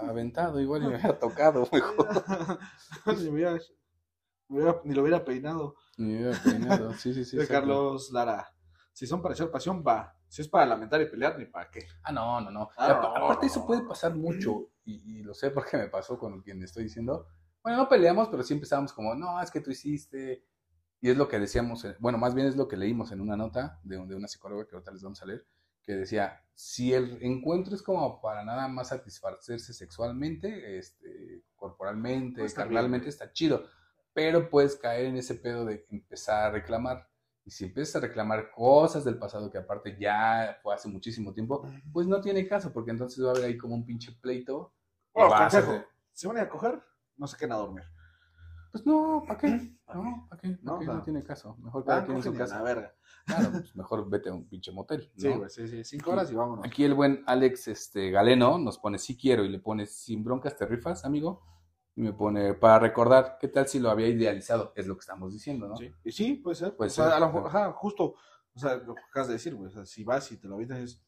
[0.09, 2.59] aventado, igual ni me hubiera tocado, mejor.
[3.05, 5.75] ni, me hubiera, ni lo hubiera peinado.
[5.97, 7.38] Ni me hubiera peinado, sí, sí, sí.
[7.38, 8.51] De Carlos Lara.
[8.91, 10.15] Si son para echar pasión, va.
[10.27, 11.85] Si es para lamentar y pelear, ni para qué.
[12.03, 12.69] Ah, no, no, no.
[12.75, 16.63] Ah, aparte, eso puede pasar mucho, y, y, lo sé porque me pasó con quien
[16.63, 17.28] estoy diciendo.
[17.62, 20.45] Bueno, no peleamos, pero sí empezamos como, no, es que tú hiciste.
[21.02, 23.80] Y es lo que decíamos, bueno, más bien es lo que leímos en una nota
[23.84, 25.45] de, de una psicóloga que ahorita les vamos a leer,
[25.82, 32.54] que decía, si el encuentro es como para nada más satisfacerse sexualmente, este, corporalmente, pues
[32.54, 33.63] carnalmente, está chido,
[34.12, 37.08] pero puedes caer en ese pedo de empezar a reclamar.
[37.45, 41.65] Y si empiezas a reclamar cosas del pasado que aparte ya fue hace muchísimo tiempo,
[41.93, 44.73] pues no tiene caso, porque entonces va a haber ahí como un pinche pleito.
[46.13, 46.81] ¿Se van a coger?
[47.19, 47.83] no se queden a dormir.
[48.71, 49.75] Pues no, ¿para qué?
[49.93, 50.57] No, ¿para qué?
[50.61, 51.55] No, no tiene caso.
[51.57, 52.57] Mejor cada quien en su casa.
[52.57, 52.95] La verga.
[53.25, 55.11] Claro, pues mejor vete a un pinche motel.
[55.17, 55.83] Sí, güey, sí, sí.
[55.83, 56.65] Cinco horas y vámonos.
[56.65, 60.55] Aquí el buen Alex este, Galeno nos pone sí quiero y le pone sin broncas
[60.55, 61.43] te rifas, amigo.
[61.95, 64.71] Y me pone para recordar, ¿qué tal si lo había idealizado?
[64.75, 65.75] Es lo que estamos diciendo, ¿no?
[65.75, 66.75] Sí, y sí puede ser.
[66.75, 67.05] Puede ser.
[67.05, 68.15] a lo mejor, ajá, justo,
[68.53, 69.67] o sea, lo que acabas de decir, güey.
[69.67, 71.03] O sea, si vas y te lo avientas,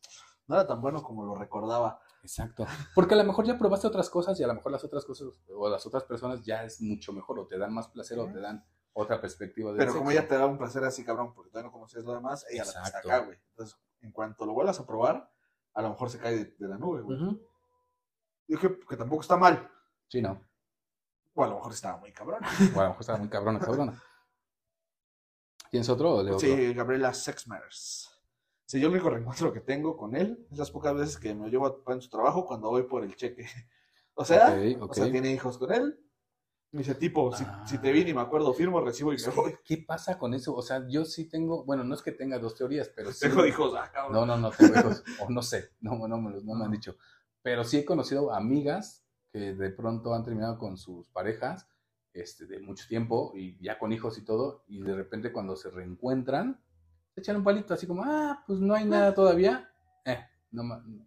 [0.48, 2.02] no era tan bueno como lo recordaba.
[2.24, 2.66] Exacto.
[2.94, 5.28] Porque a lo mejor ya probaste otras cosas y a lo mejor las otras cosas
[5.50, 8.40] o las otras personas ya es mucho mejor o te dan más placer o te
[8.40, 9.72] dan otra perspectiva.
[9.72, 12.14] De Pero como ella te da un placer así, cabrón, porque todavía no conocías lo
[12.14, 13.38] demás, ella la está acá, güey.
[13.50, 15.32] Entonces, en cuanto lo vuelvas a probar,
[15.74, 17.18] a lo mejor se cae de, la nube, güey.
[18.48, 19.70] Dije que tampoco está mal.
[20.08, 20.42] Sí, no.
[21.34, 22.42] O a lo mejor estaba muy cabrón.
[22.76, 24.04] O a lo mejor estaba muy cabrona, cabrona.
[25.72, 28.10] ¿Tienes otro o Sí, Gabriela Sexmers.
[28.72, 31.50] Si yo el único reencuentro que tengo con él es las pocas veces que me
[31.50, 33.46] llevo a en su trabajo cuando voy por el cheque.
[34.14, 35.98] O sea, o sea, tiene hijos con él.
[36.72, 37.44] Me dice, tipo, si,
[37.80, 37.92] te ah.
[37.92, 39.56] vi y me acuerdo, firmo, recibo y me voy.
[39.64, 40.54] ¿Qué pasa con eso?
[40.54, 43.28] O sea, yo sí tengo, bueno, no es que tenga dos teorías, pero sí.
[43.28, 44.14] Tengo hijos, ah, cabrón.
[44.14, 46.98] No, no, no tengo hijos, o no sé, no, no, me, no me han dicho.
[47.42, 51.68] Pero sí he conocido amigas que de pronto han terminado con sus parejas
[52.14, 55.72] este, de mucho tiempo y ya con hijos y todo, y de repente cuando se
[55.72, 56.62] reencuentran,
[57.16, 59.70] echan un palito así como, ah, pues no hay nada todavía.
[60.06, 60.20] Eh,
[60.52, 60.64] no,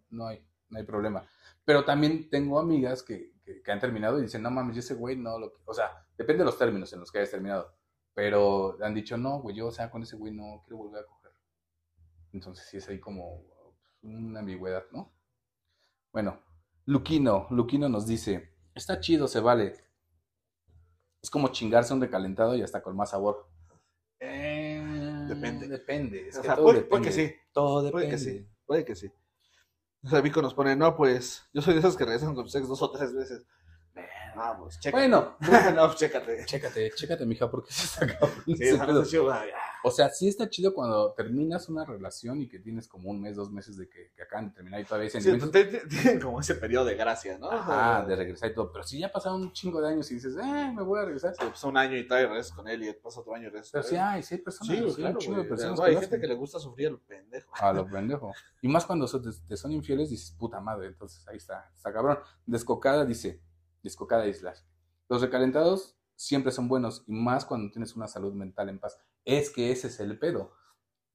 [0.09, 1.27] no hay, no hay problema.
[1.63, 5.15] Pero también tengo amigas que, que, han terminado y dicen, no mames, yo ese güey
[5.15, 5.53] no lo...
[5.65, 7.75] O sea, depende de los términos en los que hayas terminado.
[8.13, 11.05] Pero han dicho, no, güey, yo, o sea, con ese güey no quiero volver a
[11.05, 11.31] coger.
[12.31, 13.43] Entonces sí es ahí como
[14.01, 15.11] una ambigüedad, ¿no?
[16.11, 16.39] Bueno,
[16.85, 19.73] Luquino, Luquino nos dice, está chido, se vale.
[21.21, 23.49] Es como chingarse un recalentado y hasta con más sabor.
[25.35, 25.67] Depende.
[25.67, 26.27] Depende.
[26.29, 27.07] Es que todo puede, depende.
[27.07, 27.35] que sí.
[27.51, 27.91] Todo depende.
[27.91, 28.47] Puede que sí.
[28.65, 29.11] Puede que sí.
[30.03, 32.67] O sea, Vico nos pone, no, pues, yo soy de esos que regresan con sex
[32.67, 33.45] dos o tres veces.
[34.35, 35.07] Vamos, chécate.
[35.07, 35.37] Bueno,
[35.75, 36.45] no, chécate.
[36.45, 39.17] Chécate, chécate, mija, porque se está Sí,
[39.87, 43.35] o sea, sí está chido cuando terminas una relación y que tienes como un mes,
[43.35, 45.31] dos meses de que, que acaban de terminar y todavía hay Sí,
[45.89, 47.49] tienen como ese periodo de gracia, ¿no?
[47.51, 48.71] Ah, de regresar y todo.
[48.71, 51.35] Pero si ya pasaron un chingo de años y dices, eh, me voy a regresar.
[51.35, 53.71] Sí, pasa un año y todavía regresas con él y pasa otro año y regresas
[53.73, 54.75] Pero sí hay, sí hay personas.
[54.75, 57.53] Sí, claro, de personas hay gente que le gusta sufrir a lo pendejo.
[57.53, 58.33] A lo pendejo.
[58.63, 60.87] Y más cuando te, son infieles, dices, puta madre.
[60.87, 62.17] Entonces ahí está, está cabrón.
[62.47, 63.39] Descocada dice,
[63.83, 64.65] descocada islas.
[65.07, 68.99] Los recalentados siempre son buenos y más cuando tienes una salud mental en paz.
[69.25, 70.53] Es que ese es el pedo.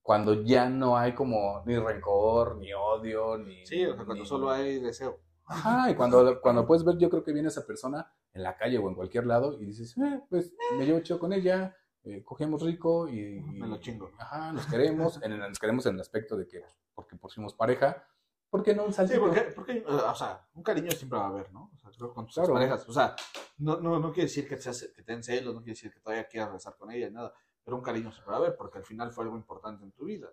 [0.03, 3.65] Cuando ya no hay como ni rencor, ni odio, ni...
[3.65, 5.21] Sí, o sea, cuando solo hay deseo.
[5.47, 8.79] Ajá, y cuando, cuando puedes ver, yo creo que viene esa persona en la calle
[8.79, 12.63] o en cualquier lado y dices, eh, pues me llevo chido con ella, eh, cogemos
[12.63, 14.11] rico y, Me lo chingo.
[14.19, 18.05] Ajá, nos queremos, en, nos queremos en el aspecto de que, porque pusimos pareja,
[18.49, 19.19] ¿por qué no un saltito?
[19.19, 21.71] Sí, porque, porque, o sea, un cariño siempre va a haber, ¿no?
[21.75, 23.15] O sea, creo que con tus parejas, o sea,
[23.59, 26.01] no, no, no quiere decir que, te, que te den celos, no quiere decir que
[26.01, 27.33] todavía quieras rezar con ella, nada
[27.65, 30.29] pero un cariño se puede haber porque al final fue algo importante en tu vida.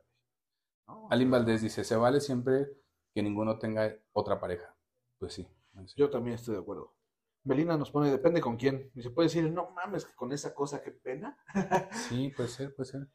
[0.88, 1.08] ¿no?
[1.10, 2.68] Alin Valdés dice, se vale siempre
[3.14, 4.76] que ninguno tenga otra pareja.
[5.20, 5.48] Pues sí.
[5.96, 6.96] Yo también estoy de acuerdo.
[7.44, 8.92] Melina nos pone, depende con quién.
[8.94, 11.38] Y se puede decir, no mames, que con esa cosa, qué pena.
[12.10, 13.08] sí, puede ser, puede ser.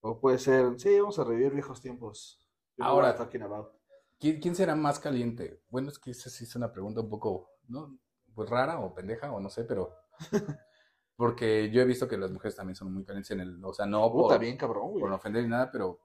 [0.00, 2.46] O puede ser, sí, vamos a revivir viejos tiempos.
[2.78, 3.16] Ahora,
[4.18, 5.62] ¿quién, ¿quién, será más caliente?
[5.68, 7.98] Bueno, es que esa sí es una pregunta un poco, ¿no?
[8.34, 9.94] Pues rara o pendeja o no sé, pero
[11.16, 13.64] Porque yo he visto que las mujeres también son muy calientes en el.
[13.64, 15.98] O sea, no por, bien, cabrón, por no ofender ni nada, pero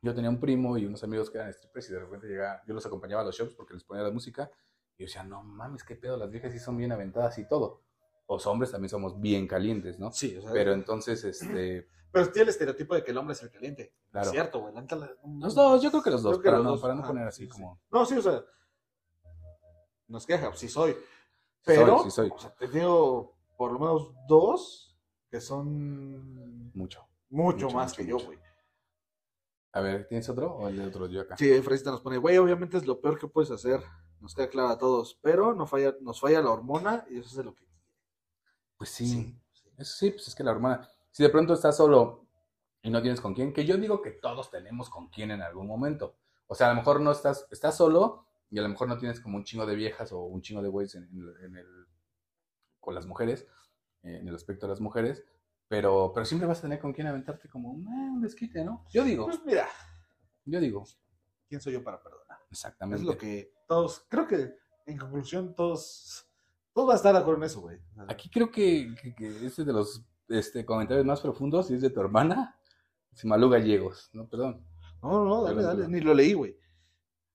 [0.00, 2.60] yo tenía un primo y unos amigos que eran strippers y de repente llegaba.
[2.66, 4.50] Yo los acompañaba a los shows porque les ponía la música.
[4.96, 7.82] Y yo decía, no mames, qué pedo, las viejas sí son bien aventadas y todo.
[8.28, 10.10] Los hombres también somos bien calientes, ¿no?
[10.10, 10.52] Sí, o sea.
[10.52, 11.88] Pero entonces, este.
[12.12, 13.94] Pero tiene el estereotipo de que el hombre es el caliente.
[14.10, 14.26] Claro.
[14.26, 14.74] Es cierto, güey.
[15.38, 17.80] Los dos, yo creo que los dos, para, no, para no poner así como.
[17.90, 18.44] No, sí, o sea.
[20.08, 20.94] Nos queja, sí soy.
[21.64, 22.30] Pero, sí soy.
[22.34, 24.92] O sea, te digo, por lo menos dos
[25.30, 27.06] que son mucho.
[27.30, 28.36] Mucho, más que yo, güey.
[29.70, 31.36] A ver, ¿tienes otro o el de otro yo acá?
[31.36, 33.80] Sí, Fresita nos pone, güey, obviamente es lo peor que puedes hacer.
[34.18, 37.46] Nos queda claro a todos, pero no falla, nos falla la hormona y eso es
[37.46, 37.64] lo que.
[38.76, 39.06] Pues sí,
[39.52, 40.88] sí, Eso sí, pues es que la hormona.
[41.12, 42.26] Si de pronto estás solo
[42.82, 45.68] y no tienes con quién, que yo digo que todos tenemos con quién en algún
[45.68, 46.16] momento.
[46.48, 49.20] O sea, a lo mejor no estás, estás solo y a lo mejor no tienes
[49.20, 51.04] como un chingo de viejas o un chingo de güeyes en,
[51.44, 51.82] en, el
[52.82, 53.46] con las mujeres,
[54.02, 55.24] eh, en el aspecto de las mujeres,
[55.68, 58.84] pero, pero siempre vas a tener con quien aventarte como un, desquite, ¿no?
[58.92, 59.24] Yo digo.
[59.24, 59.66] Pues mira.
[60.44, 60.84] Yo digo.
[61.48, 62.38] ¿Quién soy yo para perdonar?
[62.50, 63.00] Exactamente.
[63.00, 64.54] Es lo que todos, creo que
[64.84, 66.26] en conclusión todos,
[66.74, 67.78] todos van a estar de acuerdo en eso, güey.
[68.08, 72.00] Aquí creo que, que, este de los este, comentarios más profundos y es de tu
[72.00, 72.58] hermana,
[73.24, 74.28] Malú Gallegos, ¿no?
[74.28, 74.66] Perdón.
[75.02, 76.56] No, no, dale, dale, ni lo leí, güey.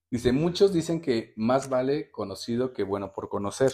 [0.10, 3.74] Dice, muchos dicen que más vale conocido que bueno por conocer.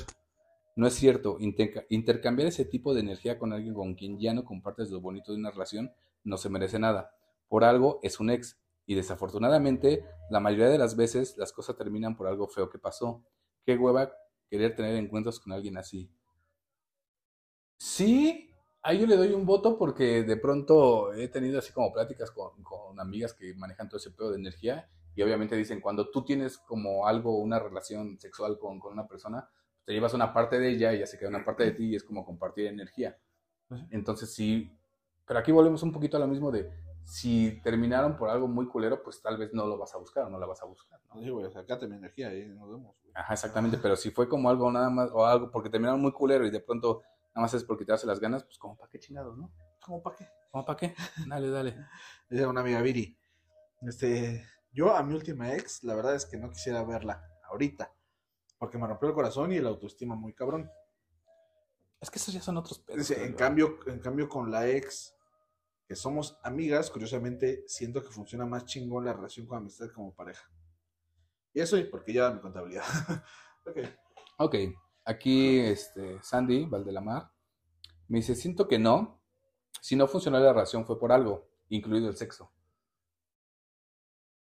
[0.76, 4.89] No es cierto, intercambiar ese tipo de energía con alguien con quien ya no compartes
[4.89, 5.93] lo bonito de una relación
[6.24, 7.15] no se merece nada.
[7.47, 8.59] Por algo es un ex.
[8.86, 13.24] Y desafortunadamente, la mayoría de las veces las cosas terminan por algo feo que pasó.
[13.65, 14.11] Qué hueva
[14.49, 16.09] querer tener encuentros con alguien así.
[17.78, 18.49] Sí,
[18.82, 22.63] ahí yo le doy un voto porque de pronto he tenido así como pláticas con,
[22.63, 26.57] con amigas que manejan todo ese pedo de energía y obviamente dicen, cuando tú tienes
[26.57, 29.47] como algo, una relación sexual con, con una persona,
[29.86, 31.96] te llevas una parte de ella y ya se queda una parte de ti y
[31.96, 33.18] es como compartir energía.
[33.90, 34.72] Entonces sí,
[35.26, 36.70] pero aquí volvemos un poquito a lo mismo de
[37.06, 40.30] si terminaron por algo muy culero, pues tal vez no lo vas a buscar o
[40.30, 41.00] no la vas a buscar.
[41.10, 41.22] ¿no?
[41.22, 42.96] Sí, güey, sacate mi energía y nos vemos.
[43.14, 46.46] Ajá, exactamente, pero si fue como algo nada más, o algo porque terminaron muy culero
[46.46, 47.02] y de pronto
[47.34, 49.52] nada más es por quitarse las ganas, pues como para qué chingados, ¿no?
[49.84, 50.28] ¿Cómo para qué?
[50.52, 50.96] ¿Cómo para qué?
[51.28, 51.76] Dale, dale.
[52.30, 53.18] Dice una amiga Viri,
[53.82, 57.92] este, yo a mi última ex, la verdad es que no quisiera verla ahorita
[58.64, 60.72] porque me rompió el corazón y el autoestima muy cabrón.
[61.99, 63.11] Es que esos ya son otros pedos.
[63.11, 65.18] En cambio, en cambio, con la ex,
[65.86, 70.49] que somos amigas, curiosamente, siento que funciona más chingón la relación con amistad como pareja.
[71.51, 72.86] Y eso, porque ya mi contabilidad.
[73.68, 73.78] ok.
[74.38, 74.55] Ok.
[75.03, 77.34] Aquí, este, Sandy Valdelamar
[78.07, 79.22] me dice: Siento que no.
[79.82, 82.49] Si no funcionó la relación fue por algo, incluido el sexo.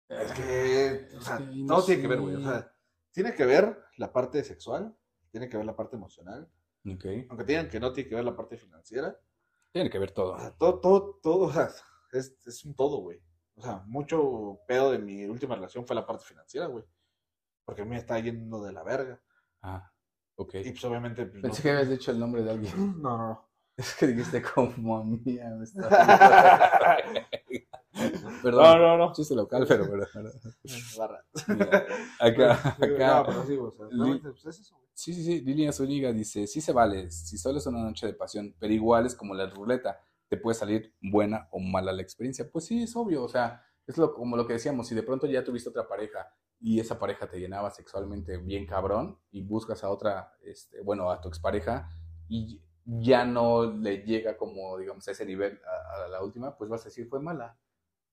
[0.07, 2.35] Es que, o sea, no, tiene que ver, güey.
[2.37, 2.73] O sea,
[3.11, 4.95] tiene que ver la parte sexual,
[5.31, 6.49] tiene que ver la parte emocional,
[6.85, 7.05] Ok.
[7.29, 9.15] aunque digan que no tiene que ver la parte financiera.
[9.71, 10.33] Tiene que ver todo.
[10.33, 11.69] O sea, todo, todo, todo, o sea,
[12.13, 13.21] es, es un todo, güey.
[13.55, 16.83] O sea, mucho pedo de mi última relación fue la parte financiera, güey.
[17.65, 19.21] Porque a mí me está yendo de la verga.
[19.61, 19.91] Ah,
[20.35, 20.55] ok.
[20.55, 21.25] Y pues obviamente.
[21.25, 22.73] pues, Pensé no- que habías dicho el nombre de alguien.
[23.01, 23.49] No, no, no.
[23.77, 25.49] Es que dijiste como mía.
[25.57, 26.97] Me está...
[28.39, 28.79] no, Perdón.
[28.81, 29.13] no, no.
[29.13, 30.31] Chiste local, pero, pero, pero-
[30.97, 31.25] Barra.
[31.47, 31.87] mira,
[32.19, 33.23] acá, No, acá.
[33.25, 34.75] pero sí, o sea, Li- pues es eso.
[34.93, 35.41] Sí, sí, sí.
[35.41, 39.05] Lilia Zúñiga dice: Sí se vale, si solo es una noche de pasión, pero igual
[39.05, 42.49] es como la ruleta, te puede salir buena o mala la experiencia.
[42.51, 45.25] Pues sí, es obvio, o sea, es lo, como lo que decíamos: si de pronto
[45.27, 49.89] ya tuviste otra pareja y esa pareja te llenaba sexualmente bien cabrón y buscas a
[49.89, 51.89] otra, este, bueno, a tu expareja
[52.27, 56.69] y ya no le llega como, digamos, a ese nivel a, a la última, pues
[56.69, 57.57] vas a decir fue mala.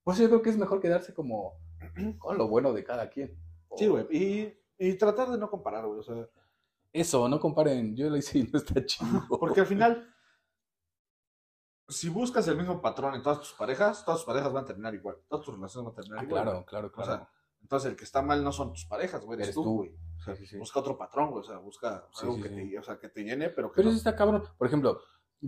[0.07, 1.55] Por eso yo creo que es mejor quedarse como
[2.21, 3.37] con lo bueno de cada quien.
[3.77, 4.07] Sí, güey.
[4.09, 5.99] Y, y tratar de no comparar, güey.
[5.99, 6.29] O sea,
[6.93, 7.97] Eso, no comparen.
[7.97, 9.27] Yo lo hice y no está chido.
[9.41, 10.15] porque al final,
[11.89, 14.95] si buscas el mismo patrón en todas tus parejas, todas tus parejas van a terminar
[14.95, 15.17] igual.
[15.29, 16.43] Todas tus relaciones van a terminar Ah, igual.
[16.45, 17.11] claro, claro, claro.
[17.13, 17.31] sea,
[17.61, 19.37] Entonces, el que está mal no son tus parejas, güey.
[19.39, 19.91] Eres, Eres tú, güey.
[20.19, 21.41] O sea, Sí, sí, busca otro patrón, güey.
[21.43, 22.49] O sea, busca Sí, algo que.
[22.49, 24.45] Te, o sea, que te llene, pero que Pero no- eso está cabrón.
[24.57, 25.01] Por ejemplo,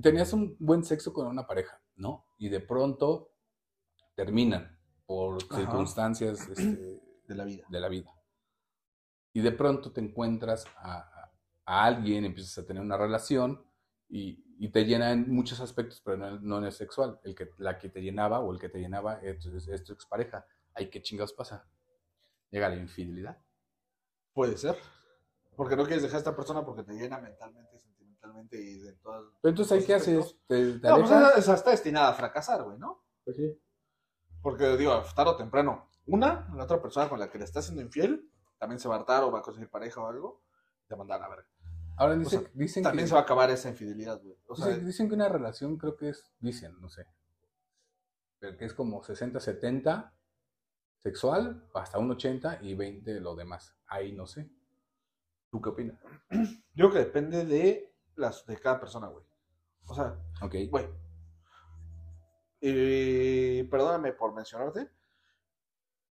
[0.03, 2.27] tenías un buen sexo con una pareja, ¿no?
[2.39, 3.31] Y de pronto
[4.19, 5.61] terminan por Ajá.
[5.61, 7.65] circunstancias este, de la vida.
[7.69, 8.13] de la vida.
[9.33, 11.31] Y de pronto te encuentras a,
[11.65, 13.63] alguien, empiezas a tener una relación
[14.09, 17.21] y, y te llena en muchos aspectos, pero no, no en el sexual.
[17.23, 19.93] El que, la que te llenaba o el que te llenaba es, es- es tu
[19.93, 20.45] expareja.
[20.75, 21.65] Ay, ¿qué chingados pasa?
[22.51, 23.39] Llega la infidelidad.
[24.33, 24.77] Puede ser.
[25.55, 29.23] Porque no quieres dejar a esta persona porque te llena mentalmente, sentimentalmente y de todas.
[29.43, 30.25] Pero entonces, ¿ahí qué aspectos.
[30.27, 30.41] haces?
[30.49, 33.05] ¿Te, te No, pues está destinada a fracasar, güey, ¿no?
[33.25, 33.61] Pues sí.
[34.43, 37.83] Porque, digo, tarde o temprano, una, la otra persona con la que le está siendo
[37.83, 40.43] infiel, también se va a hartar o va a conseguir pareja o algo,
[40.87, 41.47] te va a verga.
[41.97, 43.09] Ahora dicen, sea, dicen También que...
[43.09, 44.37] se va a acabar esa infidelidad, güey.
[44.47, 47.07] O sea, Dicen, dicen que una relación creo que es, dicen, no sé,
[48.39, 50.13] pero que es como 60-70
[50.99, 53.77] sexual, hasta un 80 y 20 lo demás.
[53.87, 54.51] Ahí no sé.
[55.51, 55.99] ¿Tú qué opinas?
[56.31, 59.25] yo creo que depende de, las, de cada persona, güey.
[59.87, 60.55] O sea, Ok.
[60.71, 60.89] güey.
[62.61, 64.91] Y perdóname por mencionarte,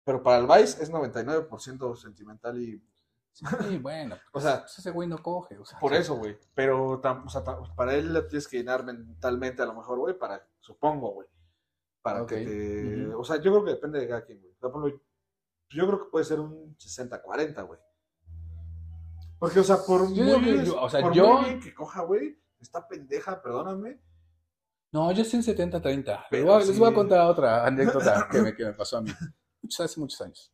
[0.03, 2.83] pero para el Vice es 99% sentimental y
[3.31, 3.45] Sí,
[3.81, 4.15] bueno.
[4.31, 5.57] O sea, pues ese güey no coge.
[5.57, 6.37] O sea, por eso, güey.
[6.53, 9.97] Pero tam- o sea, tam- para él lo tienes que llenar mentalmente a lo mejor,
[9.97, 11.27] güey, para, supongo, güey.
[12.03, 13.15] Para que te...
[13.15, 14.53] O sea, yo creo que depende de cada quien, güey.
[15.69, 17.79] Yo creo que puede ser un 60-40, güey.
[19.39, 21.73] Porque, o sea, por Yo muy, bien- yo- o sea, por yo- muy bien que
[21.73, 23.99] coja, güey, está pendeja, perdóname.
[24.93, 26.27] No, yo soy un 70-30.
[26.31, 26.95] Les, voy a- les voy a sí.
[26.95, 29.11] contar otra anécdota que me, que me pasó a mí.
[29.61, 30.53] Muchos, hace muchos años.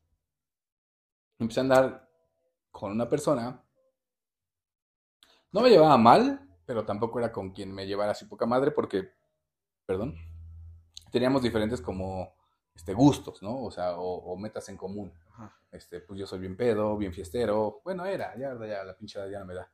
[1.38, 2.10] Empecé a andar
[2.72, 3.62] con una persona.
[5.52, 9.10] No me llevaba mal, pero tampoco era con quien me llevara así poca madre porque,
[9.86, 10.16] perdón,
[11.12, 12.36] teníamos diferentes como
[12.76, 13.64] este, gustos, ¿no?
[13.64, 15.12] O sea, o, o metas en común.
[15.72, 17.82] Este, pues yo soy bien pedo, bien fiestero.
[17.84, 19.72] Bueno, era, ya, ya la pinche ya no me da.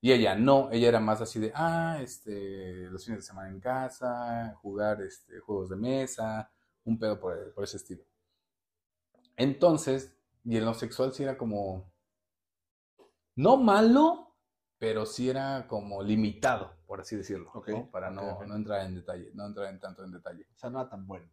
[0.00, 3.60] Y ella no, ella era más así de, ah, este, los fines de semana en
[3.60, 6.50] casa, jugar este, juegos de mesa,
[6.84, 8.04] un pedo por, por ese estilo.
[9.36, 11.92] Entonces, y en lo sexual sí era como,
[13.34, 14.36] no malo,
[14.78, 17.90] pero sí era como limitado, por así decirlo, Ok, ¿no?
[17.90, 20.46] Para no, no entrar en detalle, no entrar en tanto en detalle.
[20.54, 21.28] O sea, no era tan bueno.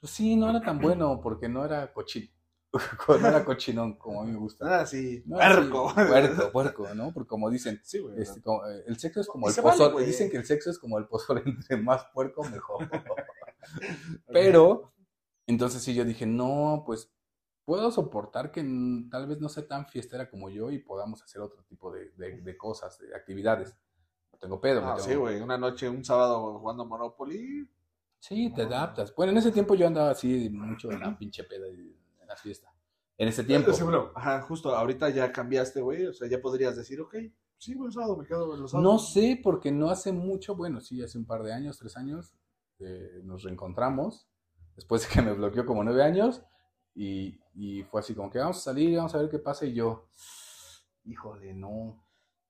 [0.00, 2.28] Pues sí, no era tan bueno porque no era cochino,
[3.20, 4.64] no era cochinón como a mí me gusta.
[4.64, 5.94] No No era así, puerco.
[5.94, 7.12] puerco, puerco, ¿no?
[7.12, 8.20] Porque como dicen, Sí, güey.
[8.20, 10.06] este, como, eh, el sexo es como Y el vale, güey.
[10.06, 12.88] Dicen que el sexo es como el pozole, entre más puerco, mejor.
[14.32, 14.92] Pero,
[15.46, 17.12] entonces sí, yo dije, no, pues
[17.64, 18.62] puedo soportar que
[19.10, 22.40] tal vez no sea tan fiestera como yo y podamos hacer otro tipo de, de-
[22.40, 23.76] de cosas, de actividades.
[24.32, 24.80] No tengo pedo.
[24.84, 25.40] Ah, tengo- sí, güey.
[25.40, 27.68] Una noche, un sábado jugando Monopoly.
[28.18, 29.14] Sí, te adaptas.
[29.14, 31.96] Bueno, en ese tiempo yo andaba así mucho en la pinche peda y
[32.32, 32.72] la fiesta.
[33.18, 33.70] En ese tiempo.
[34.14, 36.06] Ajá, justo ahorita ya cambiaste, güey.
[36.06, 37.14] O sea, ya podrías decir, ok,
[37.56, 38.92] sí, buen sábado, me quedo en los sábados.
[38.92, 42.34] No sé, porque no hace mucho, bueno, sí, hace un par de años, tres años,
[42.80, 44.28] eh, nos reencontramos,
[44.74, 46.42] después de que me bloqueó como nueve años,
[46.94, 49.74] y, y fue así como que vamos a salir, vamos a ver qué pasa, y
[49.74, 50.08] yo,
[51.04, 52.04] híjole, no.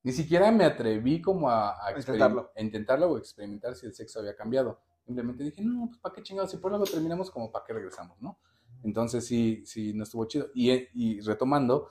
[0.05, 2.51] Ni siquiera me atreví como a, a, Intentarlo.
[2.57, 4.81] a intentarlo o experimentar si el sexo había cambiado.
[5.05, 8.21] Simplemente dije, no, pues para qué chingados, si por algo terminamos, como para qué regresamos,
[8.21, 8.39] ¿no?
[8.83, 10.49] Entonces sí, sí, no estuvo chido.
[10.55, 11.89] Y, y retomando,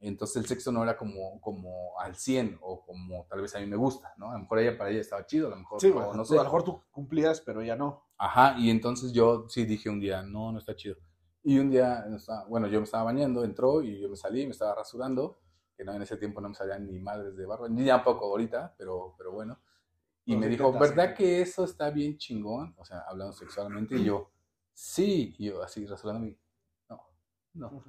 [0.00, 3.66] entonces el sexo no era como, como al 100 o como tal vez a mí
[3.66, 4.30] me gusta, ¿no?
[4.30, 6.34] A lo mejor ella para ella estaba chido, a lo mejor Sí, no, sé.
[6.34, 8.04] A lo mejor tú cumplías, pero ya no.
[8.16, 10.96] Ajá, y entonces yo sí dije un día, no, no está chido.
[11.42, 12.04] Y un día,
[12.48, 15.40] bueno, yo me estaba bañando, entró y yo me salí, me estaba rasurando,
[15.76, 18.74] que no, en ese tiempo no me salían ni madres de barba, ni tampoco ahorita,
[18.76, 19.58] pero, pero bueno.
[20.24, 22.74] Y me dijo, ¿verdad que eso está bien chingón?
[22.76, 24.30] O sea, hablando sexualmente, y yo,
[24.78, 26.38] sí, y yo así rasurándome,
[26.88, 27.00] no,
[27.54, 27.84] no.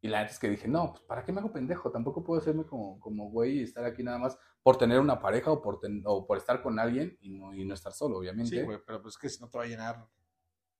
[0.00, 1.90] Y la neta es que dije, no, pues ¿para qué me hago pendejo?
[1.90, 5.52] Tampoco puedo hacerme como, como güey y estar aquí nada más por tener una pareja
[5.52, 8.56] o por, o por estar con alguien y no, y no estar solo, obviamente.
[8.56, 10.08] Sí, güey, pero pues es que si no te va a llenar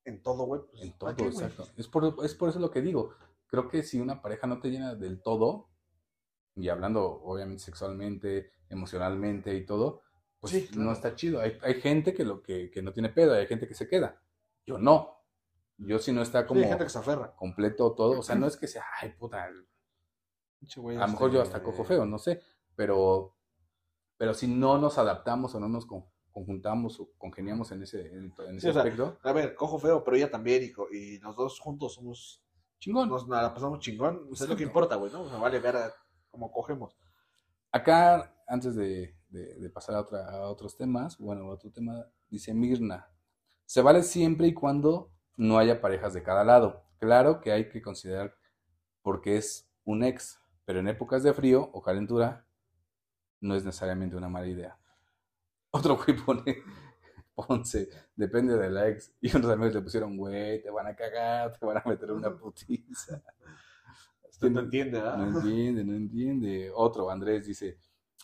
[0.05, 0.63] en todo, güey.
[0.69, 1.69] Pues, en todo, exacto.
[1.77, 3.15] Es por, es por eso lo que digo.
[3.47, 5.71] Creo que si una pareja no te llena del todo,
[6.57, 10.03] y hablando obviamente sexualmente, emocionalmente y todo,
[10.41, 11.41] pues no está chido.
[11.41, 14.21] Hay, hay gente que, lo, que, que no tiene pedo, hay gente que se queda.
[14.67, 15.16] Yo no.
[15.79, 16.61] Yo si no está como...
[16.61, 17.35] hay gente que se aferra.
[17.37, 18.19] Completo todo.
[18.19, 19.45] O sea, no es que sea, ay, puta.
[19.45, 22.41] a lo mejor yo hasta cojo feo, no sé.
[22.75, 23.37] Pero,
[24.17, 25.87] pero si no nos adaptamos o no nos
[26.31, 29.19] conjuntamos o congeniamos en ese, en, ese aspecto.
[29.23, 32.43] a ver, cojo feo, pero ella también y, y los dos juntos somos...
[32.79, 33.09] Chingón.
[33.09, 34.29] Nos la pasamos chingón.
[34.31, 35.23] es lo que importa, güey, ¿no?
[35.23, 35.77] O sea, vale ver
[36.31, 36.95] cómo cogemos.
[37.73, 43.11] Acá, antes de, de, pasar a, otra, a otros temas, bueno, otro tema, dice Mirna.
[43.65, 46.85] Se vale siempre y cuando no haya parejas de cada lado.
[46.99, 48.37] Claro que hay que considerar
[49.03, 52.47] porque es un ex, pero en épocas de frío o calentura
[53.41, 54.79] no es necesariamente una mala idea.
[55.71, 56.63] Otro güey pone
[57.35, 59.13] Ponce, depende de la ex.
[59.21, 62.35] Y unos amigos le pusieron, güey, te van a cagar, te van a meter una
[62.35, 63.23] putiza.
[64.31, 65.19] Usted no entiende, ¿verdad?
[65.19, 66.71] No entiende, no entiende.
[66.75, 67.79] Otro, Andrés, dice,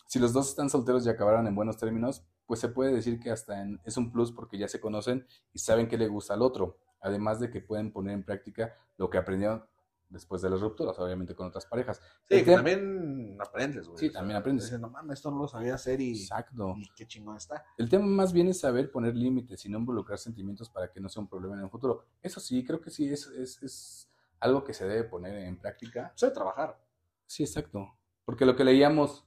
[0.07, 3.31] si los dos están solteros y acabaron en buenos términos, pues se puede decir que
[3.31, 6.79] hasta es un plus porque ya se conocen y saben qué le gusta al otro
[7.03, 9.63] además de que pueden poner en práctica lo que aprendieron
[10.09, 11.99] después de las rupturas, obviamente con otras parejas.
[12.23, 13.99] Sí, que también aprendes, güey.
[13.99, 14.71] Sí, también aprendes.
[14.79, 16.75] no mames, esto no lo sabía hacer y, Exacto.
[16.77, 17.65] y qué chingón está.
[17.77, 21.09] El tema más bien es saber poner límites y no involucrar sentimientos para que no
[21.09, 22.05] sea un problema en el futuro.
[22.21, 26.13] Eso sí, creo que sí, es, es, es algo que se debe poner en práctica.
[26.15, 26.79] Se debe trabajar.
[27.25, 27.87] Sí, exacto.
[28.23, 29.25] Porque lo que leíamos,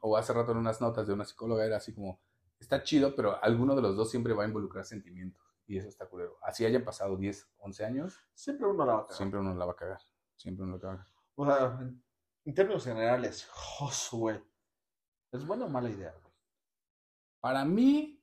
[0.00, 2.20] o hace rato en unas notas de una psicóloga, era así como,
[2.58, 5.49] está chido, pero alguno de los dos siempre va a involucrar sentimientos.
[5.70, 6.36] Y eso está culero.
[6.42, 8.18] Así hayan pasado 10, 11 años.
[8.34, 9.16] Siempre uno la va a cagar.
[9.16, 10.00] Siempre uno la va a cagar.
[10.34, 11.06] Siempre uno la caga.
[11.36, 11.78] O sea,
[12.44, 14.42] en, términos generales, Josué,
[15.30, 16.12] ¿es buena o mala idea?
[17.38, 18.20] Para mí,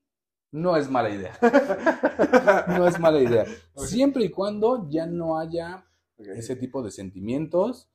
[0.52, 1.40] no es mala idea.
[2.68, 3.46] no es mala idea.
[3.78, 5.88] Siempre y cuando ya no haya
[6.18, 7.90] ese tipo de sentimientos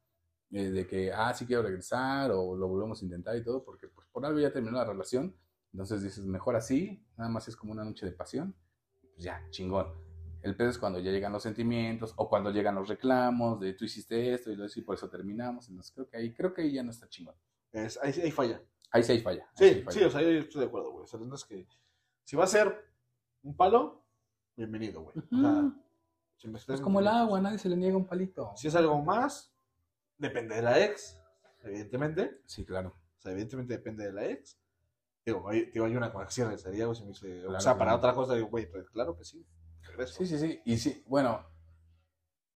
[0.51, 3.89] eh, de que, ah, sí quiero regresar o lo volvemos a intentar y todo, porque
[3.89, 5.37] pues, por algo ya terminó la relación.
[5.75, 8.57] Entonces dices, mejor así, nada más es como una noche de pasión
[9.23, 9.87] pues ya, chingón.
[10.43, 13.85] El pedo es cuando ya llegan los sentimientos o cuando llegan los reclamos de tú
[13.85, 15.69] hiciste esto y lo y por eso terminamos.
[15.69, 17.37] Entonces creo que ahí, creo que ahí ya no está chingón.
[17.71, 18.61] Es, ahí, ahí falla.
[18.91, 19.49] Ahí sí hay falla.
[19.55, 21.05] Sí, sí, o sea, yo estoy de acuerdo, güey.
[21.05, 21.67] O sea, es que
[22.25, 22.93] si va a ser
[23.43, 24.05] un palo,
[24.57, 25.15] bienvenido, güey.
[26.69, 28.53] es como el agua, nadie se le niega un palito.
[28.57, 29.55] Si es algo más,
[30.19, 31.17] depende de la ex,
[31.63, 32.41] evidentemente.
[32.47, 32.97] Sí, claro.
[33.19, 34.59] O sea, evidentemente depende de la ex.
[35.25, 38.35] Digo, hay, digo, hay una conexión de sería, me dice, o sea, para otra cosa,
[38.35, 39.47] digo, güey, pues claro que sí.
[40.07, 40.61] Sí, sí, sí.
[40.65, 41.45] Y sí, bueno,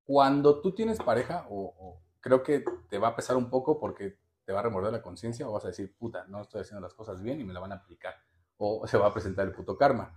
[0.04, 4.52] cuando tú tienes pareja, o, creo que te va a pesar un poco porque te
[4.52, 7.22] va a remorder la conciencia o vas a decir, puta, no estoy haciendo las cosas
[7.22, 8.14] bien y me la van a aplicar.
[8.56, 10.14] O se va a presentar el puto karma.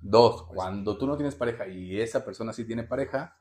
[0.00, 3.38] Dos, pues cuando tú no tienes pareja y esa persona sí tiene pareja,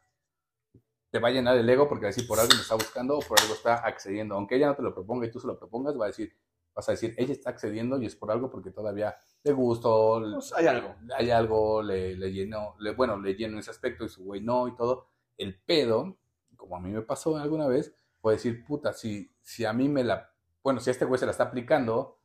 [1.09, 3.17] te va a llenar el ego porque va a decir, por algo me está buscando
[3.17, 4.35] o por algo está accediendo.
[4.35, 6.33] Aunque ella no te lo proponga y tú se lo propongas, va a decir,
[6.79, 10.53] vas a decir, ella está accediendo y es por algo porque todavía le gustó, pues
[10.53, 14.23] hay algo, hay algo, le, le llenó, le, bueno, le llenó ese aspecto y su
[14.23, 15.07] güey no y todo.
[15.37, 16.17] El pedo,
[16.55, 20.03] como a mí me pasó alguna vez, puede decir, puta, si, si a mí me
[20.03, 20.31] la,
[20.63, 22.17] bueno, si a este güey se la está aplicando,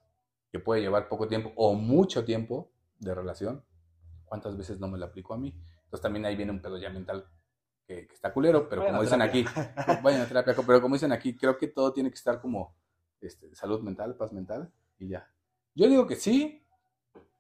[0.50, 3.64] que puede llevar poco tiempo o mucho tiempo de relación,
[4.24, 5.48] ¿cuántas veces no me la aplicó a mí?
[5.84, 7.28] Entonces también ahí viene un pedo ya mental
[7.86, 9.44] que, está culero, pero como dicen aquí,
[9.76, 12.76] a terapia, pero como dicen aquí, creo que todo tiene que estar como
[13.29, 15.31] este, salud mental, paz mental y ya.
[15.75, 16.64] Yo digo que sí,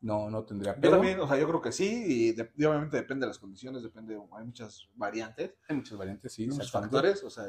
[0.04, 3.28] no, no tendría Yo también, o sea, yo creo que sí, y, obviamente depende de
[3.28, 5.54] las condiciones, depende, hay muchas variantes.
[5.66, 6.46] Hay muchas variantes, sí.
[6.46, 7.46] Muchos factores, o sea,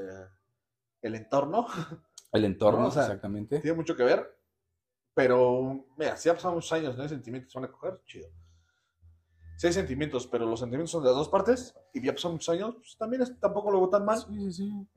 [1.01, 1.67] el entorno.
[2.31, 3.59] El entorno, exactamente.
[3.59, 4.39] Tiene mucho que ver,
[5.13, 8.29] pero, mira, si ya pasado muchos años, no hay sentimientos, van a coger, chido.
[9.57, 12.49] Si hay sentimientos, pero los sentimientos son de las dos partes, y ya pasaron muchos
[12.49, 14.19] años, pues también es, tampoco lo tan mal.
[14.19, 14.87] Sí, sí, sí.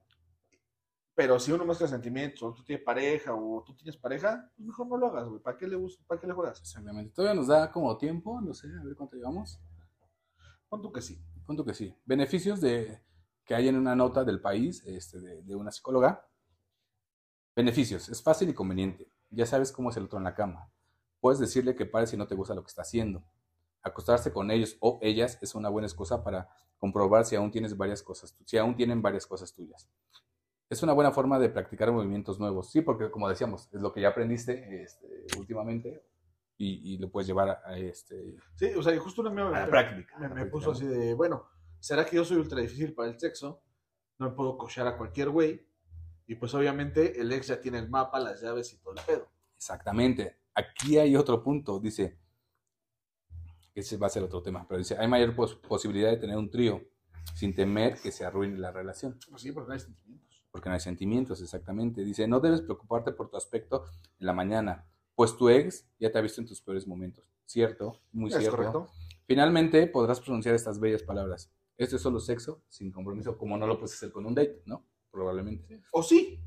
[1.19, 4.87] Pero si uno mezcla sentimientos, o tú tienes pareja, o tú tienes pareja, pues mejor
[4.87, 5.43] no lo hagas, güey.
[5.43, 6.61] ¿Para qué le, ¿para qué le juegas?
[6.61, 7.13] Exactamente.
[7.13, 9.59] Todavía nos da como tiempo, no sé, a ver cuánto llevamos.
[10.69, 11.21] ¿Cuánto que sí?
[11.45, 11.93] ¿Cuánto que sí?
[12.05, 13.03] Beneficios de
[13.45, 16.25] que hay en una nota del país, este, de, de una psicóloga.
[17.57, 18.09] Beneficios.
[18.09, 19.11] Es fácil y conveniente.
[19.31, 20.71] Ya sabes cómo es el otro en la cama.
[21.19, 23.25] Puedes decirle que pare si no te gusta lo que está haciendo.
[23.83, 26.49] Acostarse con ellos o ellas es una buena excusa para
[26.79, 29.91] comprobar si aún tienes varias cosas, si aún tienen varias cosas tuyas.
[30.69, 34.03] Es una buena forma de practicar movimientos nuevos, sí, porque como decíamos, es lo que
[34.03, 36.05] ya aprendiste este, últimamente
[36.59, 38.37] y, y, lo puedes llevar a, este...
[38.57, 40.19] Sí, o sea, y justo una a la práctica.
[40.19, 41.47] Me, me puso así de, bueno,
[41.79, 43.63] ¿será que yo soy ultra difícil para el sexo?
[44.19, 45.67] No me puedo cochar a cualquier güey.
[46.27, 49.29] Y pues obviamente el ex ya tiene el mapa, las llaves y todo el pedo.
[49.57, 50.41] Exactamente.
[50.55, 52.19] Aquí hay otro punto, dice,
[53.75, 56.51] ese va a ser otro tema, pero dice, hay mayor pos posibilidad de tener un
[56.51, 56.83] trío
[57.35, 59.19] sin temer que se arruine la relación.
[59.31, 60.28] Pues sí, porque no hay sentimientos.
[60.59, 62.03] Porque no hay sentimientos, exactamente.
[62.03, 63.85] Dice, no debes preocuparte por tu aspecto
[64.19, 64.85] en la mañana,
[65.15, 67.25] pues tu ex ya te ha visto en tus peores momentos.
[67.45, 68.57] Cierto, muy ¿Es cierto.
[68.57, 68.89] correcto?
[69.25, 71.53] Finalmente podrás pronunciar estas bellas palabras.
[71.77, 74.85] Esto es solo sexo, sin compromiso, como no lo puedes hacer con un date, ¿no?
[75.13, 75.81] Probablemente.
[75.93, 76.43] O sí.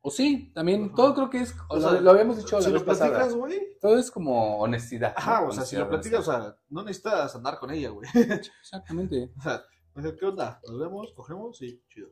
[0.00, 0.94] O sí, también, Ajá.
[0.94, 3.10] todo creo que es, O lo, sea, lo habíamos dicho la si vez lo pasada.
[3.10, 3.76] platicas, güey.
[3.80, 5.08] Todo es como honestidad.
[5.08, 5.18] ¿no?
[5.18, 8.08] Ajá, o sea, si lo platicas, o sea, no necesitas andar con ella, güey.
[8.14, 9.32] Exactamente.
[9.40, 9.64] O sea,
[10.00, 10.60] sea, ¿qué onda?
[10.68, 11.12] ¿Nos vemos?
[11.16, 11.56] ¿Cogemos?
[11.58, 12.10] Sí, chido.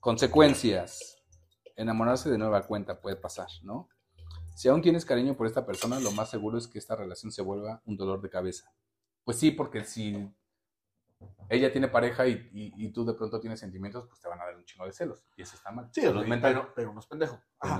[0.00, 1.16] Consecuencias.
[1.76, 3.88] Enamorarse de nueva cuenta puede pasar, ¿no?
[4.54, 7.42] Si aún tienes cariño por esta persona, lo más seguro es que esta relación se
[7.42, 8.72] vuelva un dolor de cabeza.
[9.24, 10.34] Pues sí, porque si
[11.48, 14.44] ella tiene pareja y, y- y tú de pronto tienes sentimientos, pues te van a
[14.46, 15.24] dar un chingo de celos.
[15.36, 15.88] Y eso está mal.
[15.92, 16.52] Sí, Salud pero, mental.
[16.54, 16.94] pero, pero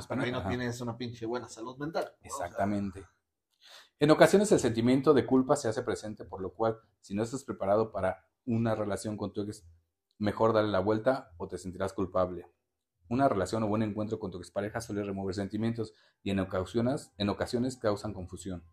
[0.09, 0.49] pero ahí no ajá.
[0.49, 2.05] tienes una pinche buena salud mental.
[2.05, 2.11] ¿no?
[2.11, 3.05] O sea, Exactamente.
[3.99, 7.43] En ocasiones el sentimiento de culpa se hace presente, por lo cual, si no estás
[7.43, 9.64] preparado para una relación con tu ex,
[10.19, 12.47] mejor darle la vuelta o te sentirás culpable.
[13.09, 17.29] Una relación o buen encuentro con tu expareja suele remover sentimientos y en ocasiones, en
[17.31, 18.64] ocasiones causan confusión.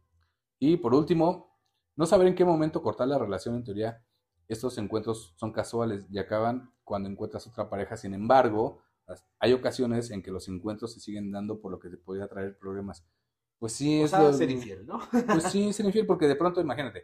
[0.60, 1.58] Y por último,
[1.96, 4.04] no saber en qué momento cortar la relación en teoría.
[4.48, 7.98] Estos encuentros son casuales y acaban cuando encuentras otra pareja.
[7.98, 8.82] Sin embargo,
[9.40, 12.58] hay ocasiones en que los encuentros se siguen dando por lo que te podría traer
[12.58, 13.06] problemas.
[13.60, 15.00] Pues sí, o es sea, lo- ser infiel, ¿no?
[15.32, 17.04] pues sí, ser infiel, porque de pronto, imagínate,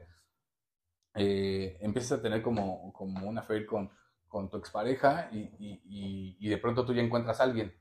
[1.15, 3.89] eh, empiezas a tener como, como una affair con,
[4.31, 7.75] con tu expareja y, y, y, y de pronto tú ya encuentras a alguien.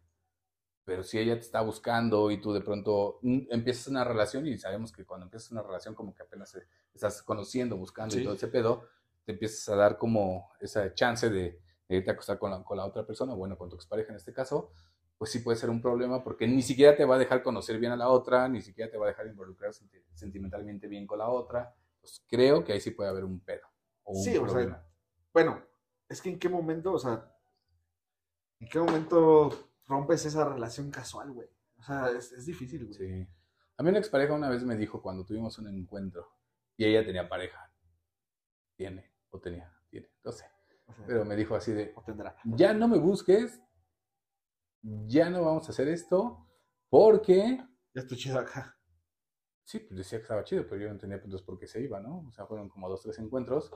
[0.85, 4.59] Pero si ella te está buscando y tú de pronto mm, empiezas una relación y
[4.59, 6.59] sabemos que cuando empiezas una relación como que apenas
[6.93, 8.21] estás conociendo, buscando Sí.
[8.21, 8.89] y todo ese pedo,
[9.25, 12.77] te empiezas a dar como esa chance de, de irte a acostar con la, con
[12.77, 14.73] la otra persona, bueno, con tu expareja en este caso,
[15.17, 17.93] pues sí puede ser un problema porque ni siquiera te va a dejar conocer bien
[17.93, 21.29] a la otra, ni siquiera te va a dejar involucrar senti- sentimentalmente bien con la
[21.29, 21.73] otra.
[22.01, 23.67] Pues creo que ahí sí puede haber un pedo.
[24.03, 24.83] O un Sí, o sea, problema.
[25.33, 25.63] Bueno,
[26.11, 27.33] es que en qué momento, o sea,
[28.59, 29.49] en qué momento
[29.87, 31.49] rompes esa relación casual, güey.
[31.79, 32.95] O sea, es, es difícil, güey.
[32.99, 33.29] Sí.
[33.79, 36.29] A mí una expareja una vez me dijo cuando tuvimos un encuentro
[36.77, 37.73] y ella tenía pareja.
[38.77, 40.45] Tiene, o tenía, tiene, no sé.
[40.87, 42.37] O sea, Pero me dijo así de, o tendrá.
[42.45, 43.61] ya no me busques,
[44.83, 46.47] ya no vamos a hacer esto,
[46.89, 48.77] porque Ya estoy chido acá.
[49.65, 52.01] Sí, pues decía que estaba chido, pero yo no entendía entonces por qué se iba,
[52.01, 52.27] ¿no?
[52.27, 53.71] O sea, fueron como dos, tres encuentros.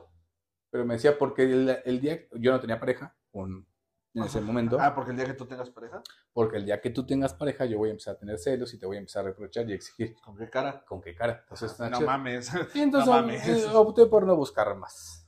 [0.75, 3.65] Pero me decía, porque el, el día, yo no tenía pareja un-
[4.13, 6.01] en ese momento, Ah, porque el día que tú tengas pareja,
[6.33, 8.77] porque el día que tú tengas pareja yo voy a empezar a tener celos y
[8.77, 10.17] te voy a empezar a reprochar y exigir.
[10.21, 10.83] ¿con qué cara?
[10.85, 11.39] ¿Con qué cara?
[11.43, 12.09] Entonces, está no chido.
[12.09, 12.51] mames.
[12.73, 13.47] Y entonces no mames.
[13.47, 15.25] eh, opté por no buscar más.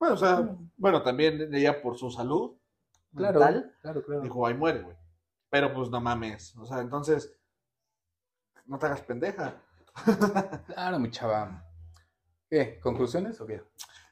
[0.00, 2.56] Bueno, o sea, bueno, también ella por su salud
[3.14, 4.22] Claro, mental, claro, claro.
[4.22, 4.96] dijo, ahí muere, güey.
[5.48, 6.56] Pero pues no mames.
[6.56, 7.38] O sea, entonces,
[8.66, 9.62] no te hagas pendeja.
[10.66, 11.64] Claro, mi chava.
[12.50, 12.80] ¿Qué?
[12.80, 13.62] ¿Conclusiones o qué?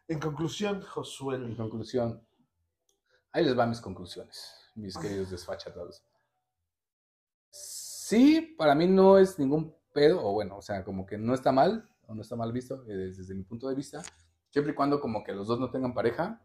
[0.08, 2.24] En conclusión, En Josué, conclusión,
[3.32, 6.04] ahí les van mis conclusiones, mis queridos desfachatados.
[7.50, 11.50] Sí, para mí no es ningún pedo, o bueno, o sea, como que no está
[11.50, 14.00] mal, o no está mal visto eh, desde, desde mi punto de vista,
[14.50, 16.40] siempre y cuando como que los dos no tengan pareja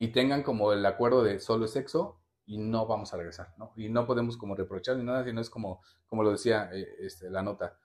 [0.00, 3.72] y tengan como el acuerdo de solo es sexo y no vamos a regresar, ¿no?
[3.76, 7.30] Y no podemos como reprochar ni nada, sino es como, como lo decía eh, este,
[7.30, 7.78] la nota,